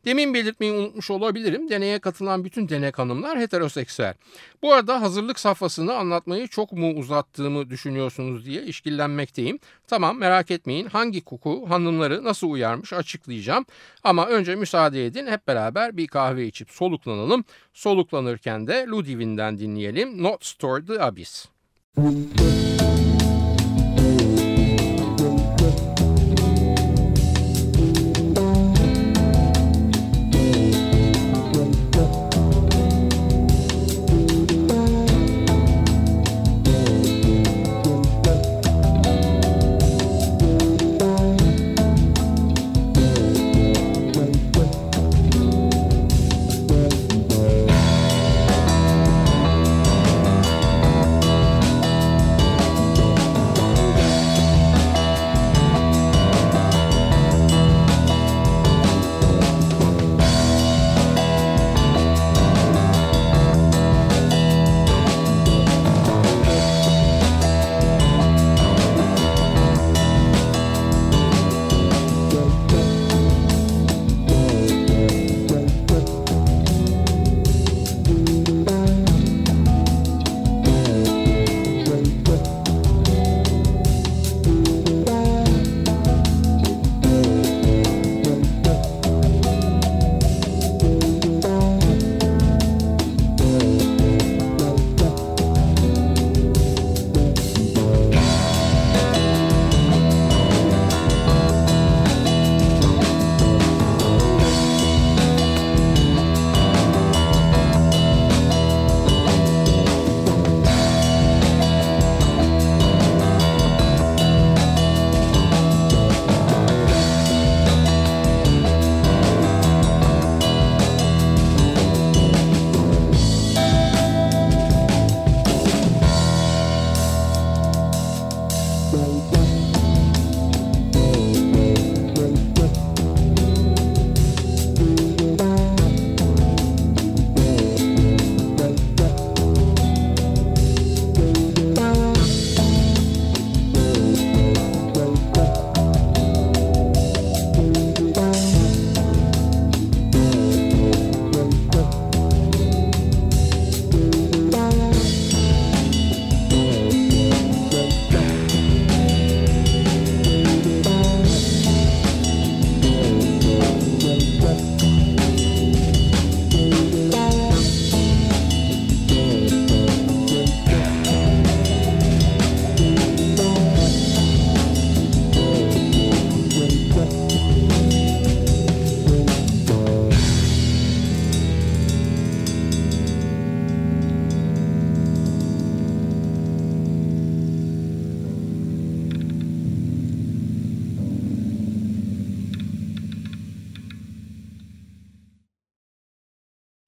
Demin 0.04 0.34
belirtmeyi 0.34 0.72
unutmuş 0.72 1.10
olabilirim. 1.10 1.70
Deneye 1.70 1.98
katılan 1.98 2.44
bütün 2.44 2.68
denek 2.68 2.98
hanımlar 2.98 3.38
heteroseksüel. 3.38 4.14
Bu 4.62 4.72
arada 4.72 5.02
hazırlık 5.02 5.40
safhasını 5.40 5.94
anlatmayı 5.94 6.48
çok 6.48 6.72
mu 6.72 6.90
uzattığımı 6.90 7.70
düşünüyorsunuz 7.70 8.46
diye 8.46 8.62
işkillenmekteyim. 8.62 9.58
Tamam 9.86 10.18
merak 10.18 10.50
etmeyin 10.50 10.86
hangi 10.86 11.20
koku 11.20 11.64
hanımları 11.68 12.24
nasıl 12.24 12.50
uyarmış 12.50 12.92
açıklayacağım. 12.92 13.66
Ama 14.04 14.26
önce 14.26 14.56
müsaade 14.56 15.06
edin 15.06 15.26
hep 15.26 15.46
beraber 15.48 15.96
bir 15.96 16.06
kahve 16.06 16.39
içip 16.46 16.70
soluklanalım. 16.70 17.44
Soluklanırken 17.74 18.66
de 18.66 18.86
Ludwig'den 18.88 19.58
dinleyelim 19.58 20.22
Not 20.22 20.44
Store 20.44 20.86
the 20.86 21.02
Abyss. 21.02 21.46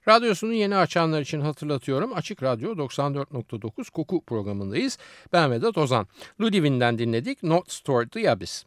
Radyosunu 0.08 0.52
yeni 0.52 0.76
açanlar 0.76 1.20
için 1.20 1.40
hatırlatıyorum. 1.40 2.12
Açık 2.14 2.42
Radyo 2.42 2.72
94.9 2.72 3.90
Koku 3.90 4.24
programındayız. 4.24 4.98
Ben 5.32 5.50
Vedat 5.50 5.78
Ozan. 5.78 6.06
Ludwig'den 6.40 6.98
dinledik 6.98 7.42
Not 7.42 7.72
Stored 7.72 8.08
the 8.08 8.30
Abyss. 8.30 8.64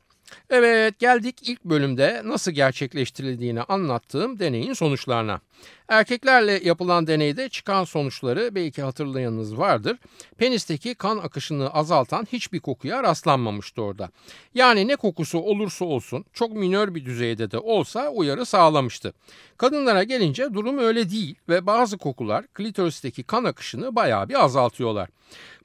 Evet 0.50 1.00
geldik 1.00 1.50
ilk 1.50 1.64
bölümde 1.66 2.22
nasıl 2.26 2.52
gerçekleştirildiğini 2.52 3.62
anlattığım 3.62 4.40
deneyin 4.40 4.74
sonuçlarına. 4.74 5.40
Erkeklerle 5.88 6.60
yapılan 6.64 7.08
deneyde 7.08 7.50
çıkan 7.50 7.84
sonuçları 7.84 8.56
belki 8.56 8.82
hatırlayanınız 8.82 9.58
vardır. 9.58 9.98
Penisteki 10.38 10.96
kan 10.96 11.18
akışını 11.18 11.70
azaltan 11.70 12.28
hiçbir 12.32 12.60
kokuya 12.60 13.04
rastlanmamıştı 13.04 13.82
orada. 13.82 14.10
Yani 14.54 14.88
ne 14.88 14.96
kokusu 14.96 15.40
olursa 15.40 15.86
olsun 15.86 16.26
çok 16.34 16.52
minör 16.52 16.96
bir 16.96 17.06
düzeyde 17.06 17.52
de 17.52 17.58
olsa 17.60 18.10
uyarı 18.10 18.46
sağlamıştı. 18.46 19.14
Kadınlara 19.58 20.04
gelince 20.04 20.54
durum 20.54 20.78
öyle 20.78 21.10
değil 21.10 21.36
ve 21.50 21.66
bazı 21.66 21.98
kokular 21.98 22.48
klitoristeki 22.48 23.24
kan 23.24 23.44
akışını 23.44 23.96
bayağı 23.96 24.30
bir 24.30 24.44
azaltıyorlar. 24.44 25.10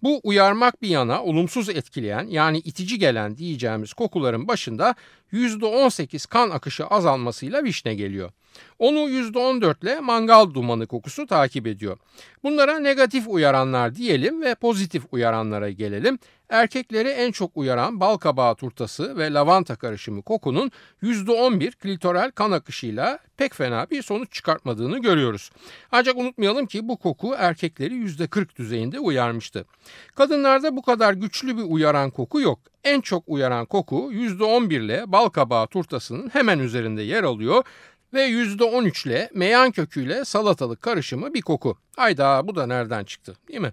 Bu 0.02 0.20
uyarmak 0.22 0.82
bir 0.82 0.88
yana 0.88 1.22
olumsuz 1.22 1.68
etkileyen 1.68 2.26
yani 2.26 2.58
itici 2.58 2.98
gelen 2.98 3.36
diyeceğimiz 3.36 3.92
kokuların 3.92 4.48
başında 4.48 4.94
%18 5.32 6.28
kan 6.28 6.50
akışı 6.50 6.86
azalmasıyla 6.86 7.64
vişne 7.64 7.94
geliyor. 7.94 8.30
Onu 8.78 8.98
%14 8.98 9.82
ile 9.82 10.00
mangal 10.00 10.54
dumanı 10.54 10.86
kokusu 10.86 11.26
takip 11.26 11.66
ediyor. 11.66 11.98
Bunlara 12.42 12.78
negatif 12.78 13.24
uyaranlar 13.28 13.94
diyelim 13.94 14.42
ve 14.42 14.54
pozitif 14.54 15.02
uyaranlara 15.12 15.70
gelelim. 15.70 16.18
Erkekleri 16.50 17.08
en 17.08 17.32
çok 17.32 17.56
uyaran 17.56 18.00
bal 18.00 18.16
kabağı 18.16 18.54
turtası 18.54 19.16
ve 19.16 19.32
lavanta 19.32 19.76
karışımı 19.76 20.22
kokunun 20.22 20.70
%11 21.02 21.70
klitoral 21.70 22.30
kan 22.30 22.50
akışıyla 22.50 23.18
pek 23.36 23.54
fena 23.54 23.86
bir 23.90 24.02
sonuç 24.02 24.32
çıkartmadığını 24.32 24.98
görüyoruz. 24.98 25.50
Ancak 25.92 26.16
unutmayalım 26.16 26.66
ki 26.66 26.88
bu 26.88 26.96
koku 26.96 27.34
erkekleri 27.38 27.94
%40 27.94 28.56
düzeyinde 28.56 28.98
uyarmıştı. 28.98 29.64
Kadınlarda 30.14 30.76
bu 30.76 30.82
kadar 30.82 31.12
güçlü 31.12 31.56
bir 31.56 31.62
uyaran 31.62 32.10
koku 32.10 32.40
yok. 32.40 32.60
En 32.84 33.00
çok 33.00 33.24
uyaran 33.26 33.66
koku 33.66 34.12
%11 34.12 34.84
ile 34.84 35.04
bal 35.06 35.28
kabağı 35.28 35.66
turtasının 35.66 36.28
hemen 36.28 36.58
üzerinde 36.58 37.02
yer 37.02 37.22
alıyor 37.22 37.64
ve 38.14 38.28
%13 38.28 39.08
ile 39.08 39.30
meyan 39.34 39.70
köküyle 39.70 40.24
salatalık 40.24 40.82
karışımı 40.82 41.34
bir 41.34 41.42
koku. 41.42 41.78
Hayda 41.96 42.48
bu 42.48 42.56
da 42.56 42.66
nereden 42.66 43.04
çıktı 43.04 43.36
değil 43.48 43.60
mi? 43.60 43.72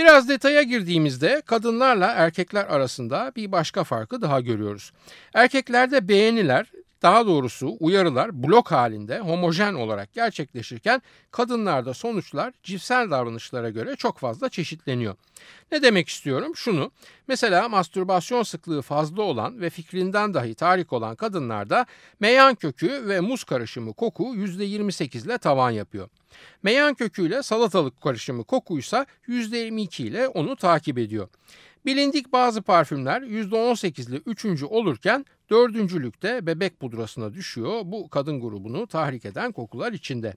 Biraz 0.00 0.28
detaya 0.28 0.62
girdiğimizde 0.62 1.42
kadınlarla 1.46 2.06
erkekler 2.06 2.64
arasında 2.64 3.32
bir 3.36 3.52
başka 3.52 3.84
farkı 3.84 4.22
daha 4.22 4.40
görüyoruz. 4.40 4.92
Erkeklerde 5.34 6.08
beğeniler 6.08 6.66
daha 7.02 7.26
doğrusu 7.26 7.76
uyarılar 7.80 8.42
blok 8.42 8.70
halinde 8.70 9.18
homojen 9.18 9.74
olarak 9.74 10.12
gerçekleşirken 10.12 11.02
kadınlarda 11.30 11.94
sonuçlar 11.94 12.54
cinsel 12.62 13.10
davranışlara 13.10 13.70
göre 13.70 13.96
çok 13.96 14.18
fazla 14.18 14.48
çeşitleniyor. 14.48 15.14
Ne 15.72 15.82
demek 15.82 16.08
istiyorum? 16.08 16.56
Şunu, 16.56 16.90
mesela 17.28 17.68
mastürbasyon 17.68 18.42
sıklığı 18.42 18.82
fazla 18.82 19.22
olan 19.22 19.60
ve 19.60 19.70
fikrinden 19.70 20.34
dahi 20.34 20.54
tahrik 20.54 20.92
olan 20.92 21.16
kadınlarda 21.16 21.86
meyan 22.20 22.54
kökü 22.54 23.08
ve 23.08 23.20
muz 23.20 23.44
karışımı 23.44 23.92
koku 23.92 24.24
%28 24.34 25.26
ile 25.26 25.38
tavan 25.38 25.70
yapıyor. 25.70 26.08
Meyan 26.62 26.94
köküyle 26.94 27.42
salatalık 27.42 28.00
karışımı 28.00 28.44
kokuysa 28.44 29.06
%22 29.28 30.02
ile 30.02 30.28
onu 30.28 30.56
takip 30.56 30.98
ediyor. 30.98 31.28
Bilindik 31.86 32.32
bazı 32.32 32.62
parfümler 32.62 33.22
%18 33.22 34.10
ile 34.10 34.16
3. 34.16 34.62
olurken 34.62 35.24
dördüncülükte 35.50 36.46
bebek 36.46 36.80
pudrasına 36.80 37.34
düşüyor 37.34 37.80
bu 37.84 38.08
kadın 38.08 38.40
grubunu 38.40 38.86
tahrik 38.86 39.24
eden 39.24 39.52
kokular 39.52 39.92
içinde. 39.92 40.34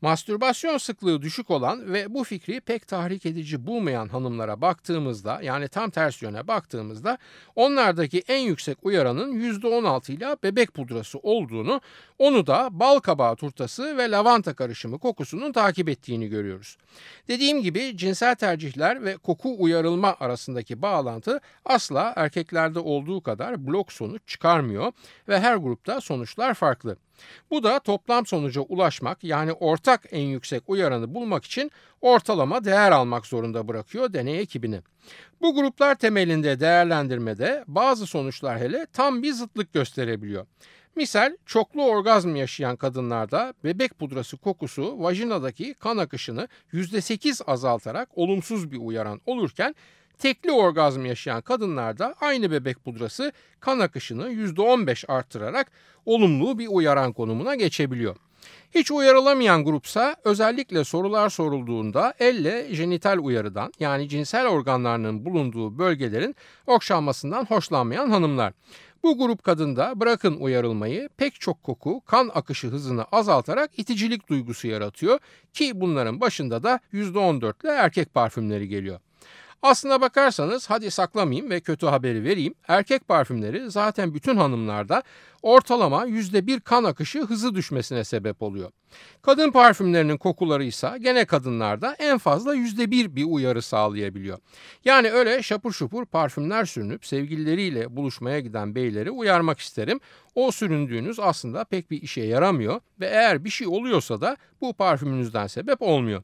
Mastürbasyon 0.00 0.78
sıklığı 0.78 1.22
düşük 1.22 1.50
olan 1.50 1.92
ve 1.92 2.14
bu 2.14 2.24
fikri 2.24 2.60
pek 2.60 2.88
tahrik 2.88 3.26
edici 3.26 3.66
bulmayan 3.66 4.08
hanımlara 4.08 4.60
baktığımızda 4.60 5.40
yani 5.42 5.68
tam 5.68 5.90
ters 5.90 6.22
yöne 6.22 6.48
baktığımızda 6.48 7.18
onlardaki 7.54 8.22
en 8.28 8.38
yüksek 8.38 8.78
uyaranın 8.82 9.32
%16 9.40 10.12
ile 10.12 10.36
bebek 10.42 10.74
pudrası 10.74 11.18
olduğunu 11.18 11.80
onu 12.18 12.46
da 12.46 12.68
bal 12.72 12.98
kabağı 12.98 13.36
turtası 13.36 13.96
ve 13.96 14.10
lavanta 14.10 14.54
karışımı 14.54 14.98
kokusunun 14.98 15.52
takip 15.52 15.88
ettiğini 15.88 16.28
görüyoruz. 16.28 16.76
Dediğim 17.28 17.62
gibi 17.62 17.96
cinsel 17.96 18.34
tercihler 18.34 19.04
ve 19.04 19.16
koku 19.16 19.56
uyarılma 19.58 20.16
arasındaki 20.20 20.82
bağlantı 20.82 21.40
asla 21.64 22.12
erkeklerde 22.16 22.78
olduğu 22.78 23.20
kadar 23.20 23.66
blok 23.66 23.92
sonuç 23.92 24.22
çıkarmıyor 24.26 24.92
ve 25.28 25.40
her 25.40 25.56
grupta 25.56 26.00
sonuçlar 26.00 26.54
farklı. 26.54 26.96
Bu 27.50 27.62
da 27.62 27.78
toplam 27.78 28.26
sonuca 28.26 28.60
ulaşmak 28.60 29.24
yani 29.24 29.52
ortak 29.52 30.04
en 30.10 30.26
yüksek 30.26 30.62
uyaranı 30.66 31.14
bulmak 31.14 31.44
için 31.44 31.70
ortalama 32.00 32.64
değer 32.64 32.92
almak 32.92 33.26
zorunda 33.26 33.68
bırakıyor 33.68 34.12
deney 34.12 34.40
ekibini. 34.40 34.80
Bu 35.40 35.54
gruplar 35.54 35.94
temelinde 35.94 36.60
değerlendirmede 36.60 37.64
bazı 37.66 38.06
sonuçlar 38.06 38.58
hele 38.60 38.86
tam 38.92 39.22
bir 39.22 39.32
zıtlık 39.32 39.72
gösterebiliyor. 39.72 40.46
Misal 40.96 41.36
çoklu 41.46 41.84
orgazm 41.84 42.36
yaşayan 42.36 42.76
kadınlarda 42.76 43.54
bebek 43.64 43.98
pudrası 43.98 44.36
kokusu 44.36 45.02
vajinadaki 45.02 45.74
kan 45.74 45.96
akışını 45.96 46.48
%8 46.72 47.44
azaltarak 47.44 48.18
olumsuz 48.18 48.72
bir 48.72 48.78
uyaran 48.78 49.20
olurken 49.26 49.74
tekli 50.18 50.52
orgazm 50.52 51.04
yaşayan 51.04 51.42
kadınlarda 51.42 52.14
aynı 52.20 52.50
bebek 52.50 52.84
pudrası 52.84 53.32
kan 53.60 53.78
akışını 53.78 54.30
%15 54.30 55.06
arttırarak 55.12 55.70
olumlu 56.06 56.58
bir 56.58 56.68
uyaran 56.70 57.12
konumuna 57.12 57.54
geçebiliyor. 57.54 58.16
Hiç 58.74 58.90
uyarılamayan 58.90 59.64
grupsa 59.64 60.16
özellikle 60.24 60.84
sorular 60.84 61.28
sorulduğunda 61.28 62.14
elle 62.18 62.74
jenital 62.74 63.18
uyarıdan 63.18 63.72
yani 63.80 64.08
cinsel 64.08 64.46
organlarının 64.46 65.24
bulunduğu 65.24 65.78
bölgelerin 65.78 66.36
okşanmasından 66.66 67.44
hoşlanmayan 67.44 68.10
hanımlar. 68.10 68.52
Bu 69.02 69.18
grup 69.18 69.44
kadında 69.44 70.00
bırakın 70.00 70.36
uyarılmayı 70.36 71.08
pek 71.16 71.40
çok 71.40 71.62
koku 71.62 72.00
kan 72.06 72.30
akışı 72.34 72.68
hızını 72.68 73.04
azaltarak 73.04 73.78
iticilik 73.78 74.28
duygusu 74.28 74.68
yaratıyor 74.68 75.18
ki 75.52 75.80
bunların 75.80 76.20
başında 76.20 76.62
da 76.62 76.80
%14 76.92 77.64
ile 77.64 77.72
erkek 77.72 78.14
parfümleri 78.14 78.68
geliyor. 78.68 79.00
Aslına 79.62 80.00
bakarsanız 80.00 80.70
hadi 80.70 80.90
saklamayayım 80.90 81.50
ve 81.50 81.60
kötü 81.60 81.86
haberi 81.86 82.24
vereyim. 82.24 82.54
Erkek 82.68 83.08
parfümleri 83.08 83.70
zaten 83.70 84.14
bütün 84.14 84.36
hanımlarda 84.36 85.02
ortalama 85.42 86.06
%1 86.06 86.60
kan 86.60 86.84
akışı 86.84 87.20
hızı 87.20 87.54
düşmesine 87.54 88.04
sebep 88.04 88.42
oluyor. 88.42 88.70
Kadın 89.22 89.50
parfümlerinin 89.50 90.16
kokuları 90.16 90.64
ise 90.64 90.90
gene 91.00 91.24
kadınlarda 91.24 91.96
en 91.98 92.18
fazla 92.18 92.54
%1 92.54 93.16
bir 93.16 93.24
uyarı 93.24 93.62
sağlayabiliyor. 93.62 94.38
Yani 94.84 95.10
öyle 95.10 95.42
şapur 95.42 95.72
şupur 95.72 96.06
parfümler 96.06 96.64
sürünüp 96.64 97.06
sevgilileriyle 97.06 97.96
buluşmaya 97.96 98.40
giden 98.40 98.74
beyleri 98.74 99.10
uyarmak 99.10 99.58
isterim. 99.58 100.00
O 100.34 100.52
süründüğünüz 100.52 101.20
aslında 101.20 101.64
pek 101.64 101.90
bir 101.90 102.02
işe 102.02 102.22
yaramıyor 102.22 102.80
ve 103.00 103.06
eğer 103.06 103.44
bir 103.44 103.50
şey 103.50 103.66
oluyorsa 103.66 104.20
da 104.20 104.36
bu 104.60 104.74
parfümünüzden 104.74 105.46
sebep 105.46 105.82
olmuyor. 105.82 106.22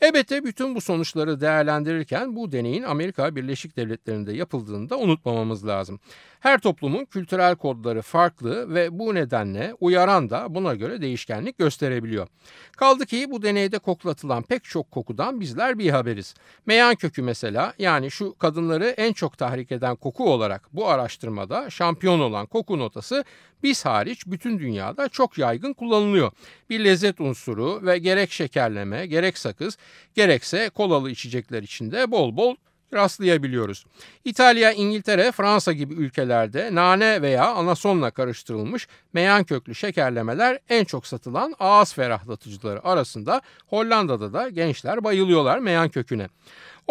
Elbette 0.00 0.44
bütün 0.44 0.74
bu 0.74 0.80
sonuçları 0.80 1.40
değerlendirirken 1.40 2.36
bu 2.36 2.52
deneyin 2.52 2.82
Amerika 2.82 3.36
Birleşik 3.36 3.76
Devletleri'nde 3.76 4.32
yapıldığını 4.32 4.90
da 4.90 4.98
unutmamamız 4.98 5.66
lazım. 5.66 6.00
Her 6.40 6.58
toplumun 6.58 7.04
kültürel 7.04 7.56
kodları 7.56 8.02
farklı 8.02 8.74
ve 8.74 8.98
bu 8.98 9.14
nedenle 9.14 9.74
uyaran 9.80 10.30
da 10.30 10.54
buna 10.54 10.74
göre 10.74 11.00
değişkenlik 11.02 11.58
gösterebiliyor. 11.58 12.28
Kaldı 12.76 13.06
ki 13.06 13.26
bu 13.30 13.42
deneyde 13.42 13.78
koklatılan 13.78 14.42
pek 14.42 14.64
çok 14.64 14.90
kokudan 14.90 15.40
bizler 15.40 15.78
bir 15.78 15.90
haberiz. 15.90 16.34
Meyan 16.66 16.94
kökü 16.94 17.22
mesela 17.22 17.74
yani 17.78 18.10
şu 18.10 18.34
kadınları 18.34 18.86
en 18.86 19.12
çok 19.12 19.38
tahrik 19.38 19.72
eden 19.72 19.96
koku 19.96 20.32
olarak 20.32 20.68
bu 20.72 20.88
araştırmada 20.88 21.70
şampiyon 21.70 22.20
olan 22.20 22.46
koku 22.46 22.78
notası 22.78 23.24
biz 23.62 23.84
hariç 23.86 24.26
bütün 24.26 24.58
dünyada 24.58 25.08
çok 25.08 25.38
yaygın 25.38 25.72
kullanılıyor. 25.72 26.32
Bir 26.70 26.84
lezzet 26.84 27.20
unsuru 27.20 27.86
ve 27.86 27.98
gerek 27.98 28.32
şekerleme, 28.32 29.06
gerek 29.06 29.38
sakız, 29.38 29.78
gerekse 30.14 30.70
kolalı 30.70 31.10
içecekler 31.10 31.62
içinde 31.62 32.10
bol 32.10 32.36
bol 32.36 32.56
rastlayabiliyoruz. 32.94 33.84
İtalya, 34.24 34.72
İngiltere, 34.72 35.32
Fransa 35.32 35.72
gibi 35.72 35.94
ülkelerde 35.94 36.74
nane 36.74 37.22
veya 37.22 37.54
anasonla 37.54 38.10
karıştırılmış 38.10 38.88
meyan 39.12 39.44
köklü 39.44 39.74
şekerlemeler 39.74 40.58
en 40.68 40.84
çok 40.84 41.06
satılan 41.06 41.54
ağız 41.58 41.94
ferahlatıcıları 41.94 42.84
arasında 42.84 43.40
Hollanda'da 43.66 44.32
da 44.32 44.48
gençler 44.48 45.04
bayılıyorlar 45.04 45.58
meyan 45.58 45.88
köküne. 45.88 46.28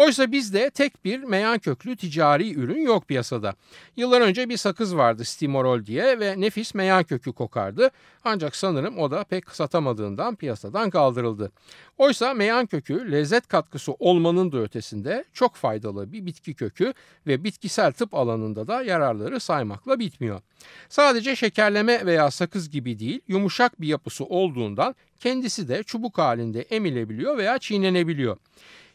Oysa 0.00 0.32
bizde 0.32 0.70
tek 0.70 1.04
bir 1.04 1.22
meyan 1.22 1.58
köklü 1.58 1.96
ticari 1.96 2.54
ürün 2.54 2.82
yok 2.82 3.08
piyasada. 3.08 3.54
Yıllar 3.96 4.20
önce 4.20 4.48
bir 4.48 4.56
sakız 4.56 4.96
vardı 4.96 5.24
Stimorol 5.24 5.86
diye 5.86 6.20
ve 6.20 6.40
nefis 6.40 6.74
meyan 6.74 7.04
kökü 7.04 7.32
kokardı. 7.32 7.90
Ancak 8.24 8.56
sanırım 8.56 8.98
o 8.98 9.10
da 9.10 9.24
pek 9.24 9.50
satamadığından 9.50 10.36
piyasadan 10.36 10.90
kaldırıldı. 10.90 11.52
Oysa 11.98 12.34
meyan 12.34 12.66
kökü 12.66 13.12
lezzet 13.12 13.48
katkısı 13.48 13.92
olmanın 13.92 14.52
da 14.52 14.58
ötesinde 14.58 15.24
çok 15.32 15.54
faydalı 15.54 16.12
bir 16.12 16.26
bitki 16.26 16.54
kökü 16.54 16.94
ve 17.26 17.44
bitkisel 17.44 17.92
tıp 17.92 18.14
alanında 18.14 18.66
da 18.66 18.82
yararları 18.82 19.40
saymakla 19.40 19.98
bitmiyor. 19.98 20.40
Sadece 20.88 21.36
şekerleme 21.36 22.06
veya 22.06 22.30
sakız 22.30 22.70
gibi 22.70 22.98
değil, 22.98 23.20
yumuşak 23.28 23.80
bir 23.80 23.88
yapısı 23.88 24.24
olduğundan 24.24 24.94
kendisi 25.18 25.68
de 25.68 25.82
çubuk 25.82 26.18
halinde 26.18 26.62
emilebiliyor 26.62 27.36
veya 27.36 27.58
çiğnenebiliyor. 27.58 28.36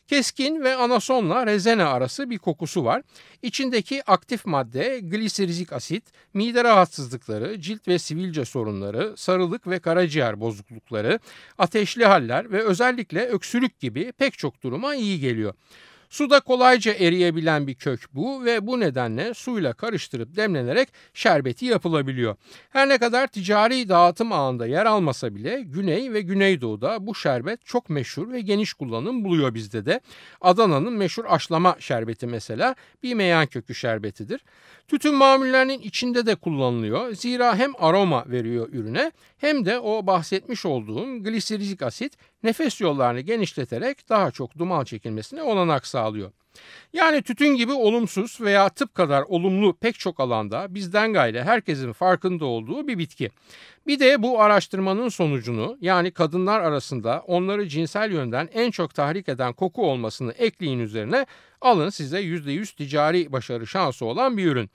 Keskin 0.08 0.64
ve 0.64 0.76
anasonla 0.76 1.46
rezene 1.48 1.84
arası 1.84 2.30
bir 2.30 2.38
kokusu 2.38 2.86
var. 2.86 3.02
İçindeki 3.42 4.04
aktif 4.04 4.46
madde 4.46 5.00
gliserizik 5.00 5.74
asit, 5.74 6.04
mide 6.34 6.64
rahatsızlıkları, 6.64 7.62
cilt 7.62 7.88
ve 7.88 8.00
sivilce 8.00 8.46
sorunları, 8.46 9.14
sarılık 9.18 9.68
ve 9.68 9.80
karaciğer 9.80 10.40
bozuklukları, 10.40 11.20
ateşli 11.58 12.06
haller 12.06 12.52
ve 12.52 12.64
özellikle 12.64 13.26
öksürük 13.26 13.80
gibi 13.80 14.12
pek 14.12 14.38
çok 14.38 14.64
duruma 14.64 14.96
iyi 14.96 15.20
geliyor. 15.20 15.54
Suda 16.16 16.40
kolayca 16.40 16.94
eriyebilen 16.94 17.68
bir 17.68 17.76
kök 17.76 18.00
bu 18.14 18.46
ve 18.46 18.68
bu 18.68 18.80
nedenle 18.80 19.34
suyla 19.34 19.74
karıştırıp 19.74 20.36
demlenerek 20.36 20.90
şerbeti 21.14 21.66
yapılabiliyor. 21.66 22.36
Her 22.70 22.90
ne 22.90 22.98
kadar 22.98 23.28
ticari 23.28 23.90
dağıtım 23.90 24.32
ağında 24.32 24.68
yer 24.68 24.86
almasa 24.86 25.36
bile 25.36 25.62
Güney 25.62 26.14
ve 26.14 26.22
Güneydoğu'da 26.22 27.08
bu 27.08 27.16
şerbet 27.16 27.66
çok 27.66 27.90
meşhur 27.90 28.32
ve 28.32 28.42
geniş 28.42 28.74
kullanım 28.74 29.24
buluyor 29.24 29.54
bizde 29.54 29.86
de. 29.86 30.00
Adana'nın 30.42 30.94
meşhur 30.94 31.26
aşlama 31.28 31.76
şerbeti 31.80 32.28
mesela 32.28 32.76
bir 33.04 33.14
meyan 33.14 33.48
kökü 33.48 33.76
şerbetidir. 33.76 34.42
Tütün 34.88 35.14
mamullerinin 35.16 35.80
içinde 35.80 36.26
de 36.26 36.36
kullanılıyor. 36.36 37.14
Zira 37.14 37.56
hem 37.56 37.72
aroma 37.80 38.26
veriyor 38.28 38.70
ürüne 38.72 39.12
hem 39.38 39.66
de 39.66 39.80
o 39.80 40.08
bahsetmiş 40.08 40.66
olduğum 40.66 41.24
gliserizik 41.24 41.82
asit 41.82 42.18
nefes 42.46 42.82
yollarını 42.82 43.22
genişleterek 43.22 44.10
daha 44.10 44.32
çok 44.32 44.58
duman 44.58 44.84
çekilmesine 44.84 45.44
olanak 45.44 45.88
sağlıyor. 45.88 46.32
Yani 46.94 47.22
tütün 47.22 47.56
gibi 47.56 47.74
olumsuz 47.74 48.42
veya 48.42 48.70
tıp 48.70 48.94
kadar 48.94 49.22
olumlu 49.22 49.78
pek 49.78 50.00
çok 50.00 50.20
alanda 50.20 50.76
bizden 50.76 51.14
gayrı 51.14 51.44
herkesin 51.44 51.94
farkında 51.94 52.46
olduğu 52.46 52.88
bir 52.88 52.98
bitki. 52.98 53.32
Bir 53.88 54.00
de 54.00 54.24
bu 54.24 54.42
araştırmanın 54.42 55.10
sonucunu 55.10 55.78
yani 55.82 56.12
kadınlar 56.12 56.62
arasında 56.62 57.24
onları 57.28 57.68
cinsel 57.68 58.12
yönden 58.12 58.50
en 58.54 58.72
çok 58.72 58.94
tahrik 58.94 59.30
eden 59.30 59.54
koku 59.54 59.90
olmasını 59.90 60.32
ekleyin 60.32 60.80
üzerine 60.80 61.26
alın 61.62 61.90
size 61.90 62.22
%100 62.22 62.76
ticari 62.76 63.32
başarı 63.32 63.68
şansı 63.68 64.06
olan 64.06 64.38
bir 64.38 64.46
ürün. 64.46 64.70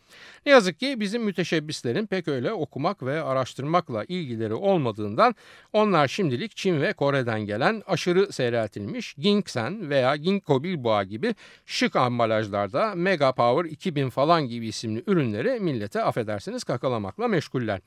Ne 0.47 0.53
yazık 0.53 0.81
ki 0.81 1.01
bizim 1.01 1.23
müteşebbislerin 1.23 2.07
pek 2.07 2.29
öyle 2.29 2.53
okumak 2.53 3.03
ve 3.03 3.23
araştırmakla 3.23 4.05
ilgileri 4.05 4.55
olmadığından 4.55 5.35
onlar 5.73 6.09
şimdilik 6.09 6.57
Çin 6.57 6.81
ve 6.81 6.93
Kore'den 6.93 7.41
gelen 7.41 7.83
aşırı 7.87 8.33
seyreltilmiş 8.33 9.15
Ginksen 9.15 9.91
veya 9.91 10.17
Ginkgo 10.17 10.63
bilboğa 10.63 11.05
gibi 11.05 11.35
şık 11.67 11.97
ambalajlarda 11.97 12.95
Mega 12.95 13.33
Power 13.33 13.71
2000 13.71 14.11
falan 14.11 14.47
gibi 14.47 14.67
isimli 14.67 15.03
ürünleri 15.07 15.61
millete 15.61 16.03
affedersiniz 16.03 16.65
kakalamakla 16.65 17.29
meşguller. 17.29 17.81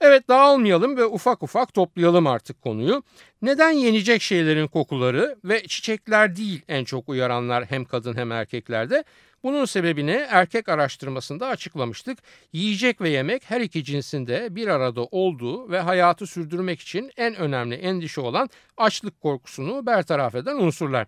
Evet 0.00 0.28
dağılmayalım 0.56 0.96
ve 0.96 1.04
ufak 1.06 1.42
ufak 1.42 1.74
toplayalım 1.74 2.26
artık 2.26 2.62
konuyu. 2.62 3.02
Neden 3.42 3.70
yenecek 3.70 4.22
şeylerin 4.22 4.66
kokuları 4.66 5.36
ve 5.44 5.66
çiçekler 5.66 6.36
değil 6.36 6.62
en 6.68 6.84
çok 6.84 7.08
uyaranlar 7.08 7.64
hem 7.64 7.84
kadın 7.84 8.16
hem 8.16 8.32
erkeklerde? 8.32 9.04
Bunun 9.42 9.64
sebebini 9.64 10.26
erkek 10.28 10.68
araştırmasında 10.68 11.46
açıklamıştık. 11.46 12.18
Yiyecek 12.52 13.00
ve 13.00 13.08
yemek 13.08 13.50
her 13.50 13.60
iki 13.60 13.84
cinsinde 13.84 14.56
bir 14.56 14.68
arada 14.68 15.04
olduğu 15.04 15.70
ve 15.70 15.80
hayatı 15.80 16.26
sürdürmek 16.26 16.80
için 16.80 17.12
en 17.16 17.34
önemli 17.34 17.74
endişe 17.74 18.20
olan 18.20 18.50
açlık 18.76 19.20
korkusunu 19.20 19.86
bertaraf 19.86 20.34
eden 20.34 20.56
unsurlar. 20.56 21.06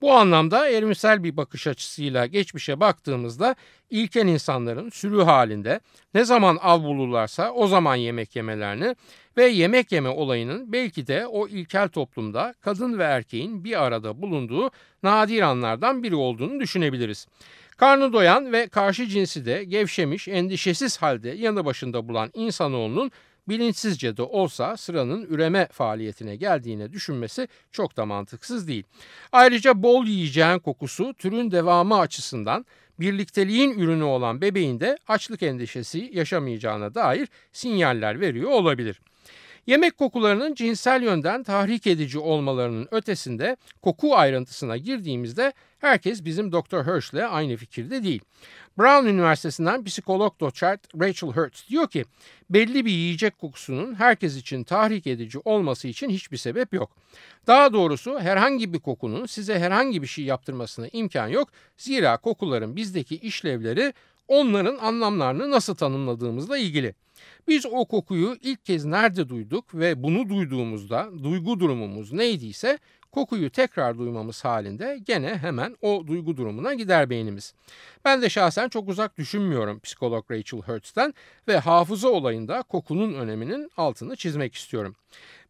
Bu 0.00 0.12
anlamda 0.12 0.68
evrimsel 0.68 1.24
bir 1.24 1.36
bakış 1.36 1.66
açısıyla 1.66 2.26
geçmişe 2.26 2.80
baktığımızda 2.80 3.56
ilken 3.90 4.26
insanların 4.26 4.90
sürü 4.90 5.22
halinde 5.22 5.80
ne 6.14 6.24
zaman 6.24 6.58
av 6.62 6.82
bulurlarsa 6.82 7.50
o 7.52 7.66
zaman 7.66 7.96
yemek 7.96 8.36
yemelerini 8.36 8.96
ve 9.36 9.44
yemek 9.44 9.92
yeme 9.92 10.08
olayının 10.08 10.72
belki 10.72 11.06
de 11.06 11.26
o 11.26 11.48
ilkel 11.48 11.88
toplumda 11.88 12.54
kadın 12.60 12.98
ve 12.98 13.02
erkeğin 13.02 13.64
bir 13.64 13.84
arada 13.84 14.22
bulunduğu 14.22 14.70
nadir 15.02 15.42
anlardan 15.42 16.02
biri 16.02 16.14
olduğunu 16.14 16.60
düşünebiliriz. 16.60 17.26
Karnı 17.76 18.12
doyan 18.12 18.52
ve 18.52 18.68
karşı 18.68 19.06
cinsi 19.06 19.46
de 19.46 19.64
gevşemiş, 19.64 20.28
endişesiz 20.28 21.02
halde 21.02 21.28
yanı 21.28 21.64
başında 21.64 22.08
bulan 22.08 22.30
insanoğlunun 22.34 23.10
bilinçsizce 23.48 24.16
de 24.16 24.22
olsa 24.22 24.76
sıranın 24.76 25.26
üreme 25.26 25.68
faaliyetine 25.72 26.36
geldiğine 26.36 26.92
düşünmesi 26.92 27.48
çok 27.72 27.96
da 27.96 28.06
mantıksız 28.06 28.68
değil. 28.68 28.84
Ayrıca 29.32 29.82
bol 29.82 30.06
yiyeceğin 30.06 30.58
kokusu 30.58 31.14
türün 31.14 31.50
devamı 31.50 31.98
açısından 31.98 32.66
birlikteliğin 33.00 33.78
ürünü 33.78 34.02
olan 34.02 34.40
bebeğin 34.40 34.80
de 34.80 34.98
açlık 35.08 35.42
endişesi 35.42 36.10
yaşamayacağına 36.12 36.94
dair 36.94 37.28
sinyaller 37.52 38.20
veriyor 38.20 38.50
olabilir. 38.50 39.00
Yemek 39.66 39.96
kokularının 39.96 40.54
cinsel 40.54 41.02
yönden 41.02 41.42
tahrik 41.42 41.86
edici 41.86 42.18
olmalarının 42.18 42.88
ötesinde 42.90 43.56
koku 43.82 44.16
ayrıntısına 44.16 44.76
girdiğimizde 44.76 45.52
herkes 45.78 46.24
bizim 46.24 46.52
Dr. 46.52 46.86
Hirsch'le 46.86 47.30
aynı 47.30 47.56
fikirde 47.56 48.04
değil. 48.04 48.20
Brown 48.78 49.06
Üniversitesi'nden 49.06 49.84
psikolog 49.84 50.40
doçent 50.40 50.80
Rachel 51.00 51.32
Hertz 51.32 51.68
diyor 51.68 51.88
ki 51.88 52.04
belli 52.50 52.84
bir 52.84 52.90
yiyecek 52.90 53.38
kokusunun 53.38 53.94
herkes 53.94 54.36
için 54.36 54.64
tahrik 54.64 55.06
edici 55.06 55.38
olması 55.44 55.88
için 55.88 56.08
hiçbir 56.08 56.36
sebep 56.36 56.72
yok. 56.72 56.96
Daha 57.46 57.72
doğrusu 57.72 58.20
herhangi 58.20 58.72
bir 58.72 58.78
kokunun 58.78 59.26
size 59.26 59.58
herhangi 59.58 60.02
bir 60.02 60.06
şey 60.06 60.24
yaptırmasına 60.24 60.88
imkan 60.92 61.28
yok. 61.28 61.48
Zira 61.76 62.16
kokuların 62.16 62.76
bizdeki 62.76 63.16
işlevleri 63.16 63.92
onların 64.28 64.78
anlamlarını 64.78 65.50
nasıl 65.50 65.74
tanımladığımızla 65.74 66.58
ilgili. 66.58 66.94
Biz 67.48 67.66
o 67.66 67.84
kokuyu 67.84 68.36
ilk 68.42 68.64
kez 68.64 68.84
nerede 68.84 69.28
duyduk 69.28 69.74
ve 69.74 70.02
bunu 70.02 70.28
duyduğumuzda 70.28 71.10
duygu 71.22 71.60
durumumuz 71.60 72.12
neydiyse 72.12 72.78
kokuyu 73.16 73.50
tekrar 73.50 73.98
duymamız 73.98 74.44
halinde 74.44 74.98
gene 75.04 75.38
hemen 75.38 75.76
o 75.82 76.06
duygu 76.06 76.36
durumuna 76.36 76.74
gider 76.74 77.10
beynimiz. 77.10 77.54
Ben 78.04 78.22
de 78.22 78.28
şahsen 78.30 78.68
çok 78.68 78.88
uzak 78.88 79.18
düşünmüyorum 79.18 79.80
psikolog 79.80 80.30
Rachel 80.30 80.62
Hertz'ten 80.62 81.14
ve 81.48 81.58
hafıza 81.58 82.08
olayında 82.08 82.62
kokunun 82.62 83.14
öneminin 83.14 83.70
altını 83.76 84.16
çizmek 84.16 84.54
istiyorum. 84.54 84.94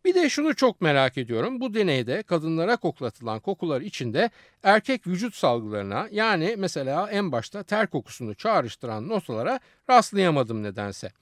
Bir 0.04 0.14
de 0.14 0.30
şunu 0.30 0.54
çok 0.54 0.80
merak 0.80 1.18
ediyorum. 1.18 1.60
Bu 1.60 1.74
deneyde 1.74 2.22
kadınlara 2.22 2.76
koklatılan 2.76 3.40
kokular 3.40 3.80
içinde 3.80 4.30
erkek 4.62 5.06
vücut 5.06 5.34
salgılarına 5.34 6.08
yani 6.10 6.54
mesela 6.58 7.10
en 7.10 7.32
başta 7.32 7.62
ter 7.62 7.86
kokusunu 7.86 8.34
çağrıştıran 8.34 9.08
notalara 9.08 9.60
rastlayamadım 9.90 10.62
nedense. 10.62 11.12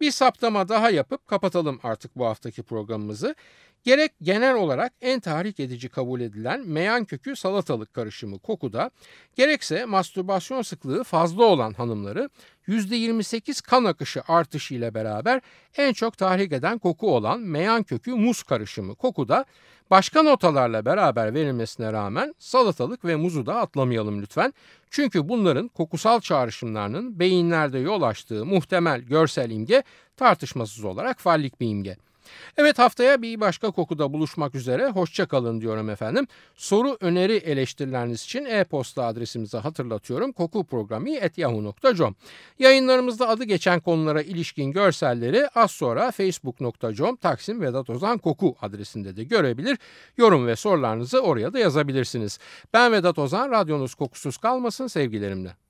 Bir 0.00 0.10
saptama 0.10 0.68
daha 0.68 0.90
yapıp 0.90 1.26
kapatalım 1.26 1.80
artık 1.82 2.16
bu 2.16 2.26
haftaki 2.26 2.62
programımızı. 2.62 3.34
Gerek 3.84 4.12
genel 4.22 4.54
olarak 4.54 4.92
en 5.00 5.20
tahrik 5.20 5.60
edici 5.60 5.88
kabul 5.88 6.20
edilen 6.20 6.68
meyan 6.68 7.04
kökü 7.04 7.36
salatalık 7.36 7.94
karışımı 7.94 8.38
kokuda, 8.38 8.90
gerekse 9.36 9.84
mastürbasyon 9.84 10.62
sıklığı 10.62 11.04
fazla 11.04 11.44
olan 11.44 11.72
hanımları 11.72 12.30
%28 12.68 13.62
kan 13.62 13.84
akışı 13.84 14.22
artışı 14.28 14.74
ile 14.74 14.94
beraber 14.94 15.40
en 15.76 15.92
çok 15.92 16.18
tahrik 16.18 16.52
eden 16.52 16.78
koku 16.78 17.14
olan 17.14 17.40
meyan 17.40 17.82
kökü 17.82 18.14
muz 18.14 18.42
karışımı 18.42 18.94
kokuda 18.94 19.44
başka 19.90 20.22
notalarla 20.22 20.84
beraber 20.84 21.34
verilmesine 21.34 21.92
rağmen 21.92 22.34
salatalık 22.38 23.04
ve 23.04 23.16
muzu 23.16 23.46
da 23.46 23.56
atlamayalım 23.56 24.22
lütfen. 24.22 24.54
Çünkü 24.90 25.28
bunların 25.28 25.68
kokusal 25.68 26.20
çağrışımlarının 26.20 27.18
beyinlerde 27.18 27.78
yol 27.78 28.02
açtığı 28.02 28.46
muhtemel 28.46 29.00
görsel 29.00 29.50
imge 29.50 29.82
tartışmasız 30.16 30.84
olarak 30.84 31.20
fallik 31.20 31.60
bir 31.60 31.68
imge. 31.68 31.96
Evet 32.56 32.78
haftaya 32.78 33.22
bir 33.22 33.40
başka 33.40 33.70
kokuda 33.70 34.12
buluşmak 34.12 34.54
üzere. 34.54 34.88
Hoşçakalın 34.88 35.60
diyorum 35.60 35.90
efendim. 35.90 36.26
Soru, 36.54 36.96
öneri, 37.00 37.36
eleştirileriniz 37.36 38.24
için 38.24 38.44
e-posta 38.44 39.04
adresimizi 39.04 39.56
hatırlatıyorum. 39.56 40.32
kokuprogrami.yahoo.com 40.32 42.14
Yayınlarımızda 42.58 43.28
adı 43.28 43.44
geçen 43.44 43.80
konulara 43.80 44.22
ilişkin 44.22 44.72
görselleri 44.72 45.48
az 45.48 45.70
sonra 45.70 46.10
facebook.com 46.10 47.16
Taksim 47.16 47.60
Vedat 47.60 47.90
Ozan 47.90 48.18
Koku 48.18 48.56
adresinde 48.62 49.16
de 49.16 49.24
görebilir. 49.24 49.78
Yorum 50.16 50.46
ve 50.46 50.56
sorularınızı 50.56 51.20
oraya 51.20 51.52
da 51.52 51.58
yazabilirsiniz. 51.58 52.38
Ben 52.72 52.92
Vedat 52.92 53.18
Ozan, 53.18 53.50
radyonuz 53.50 53.94
kokusuz 53.94 54.36
kalmasın 54.36 54.86
sevgilerimle. 54.86 55.69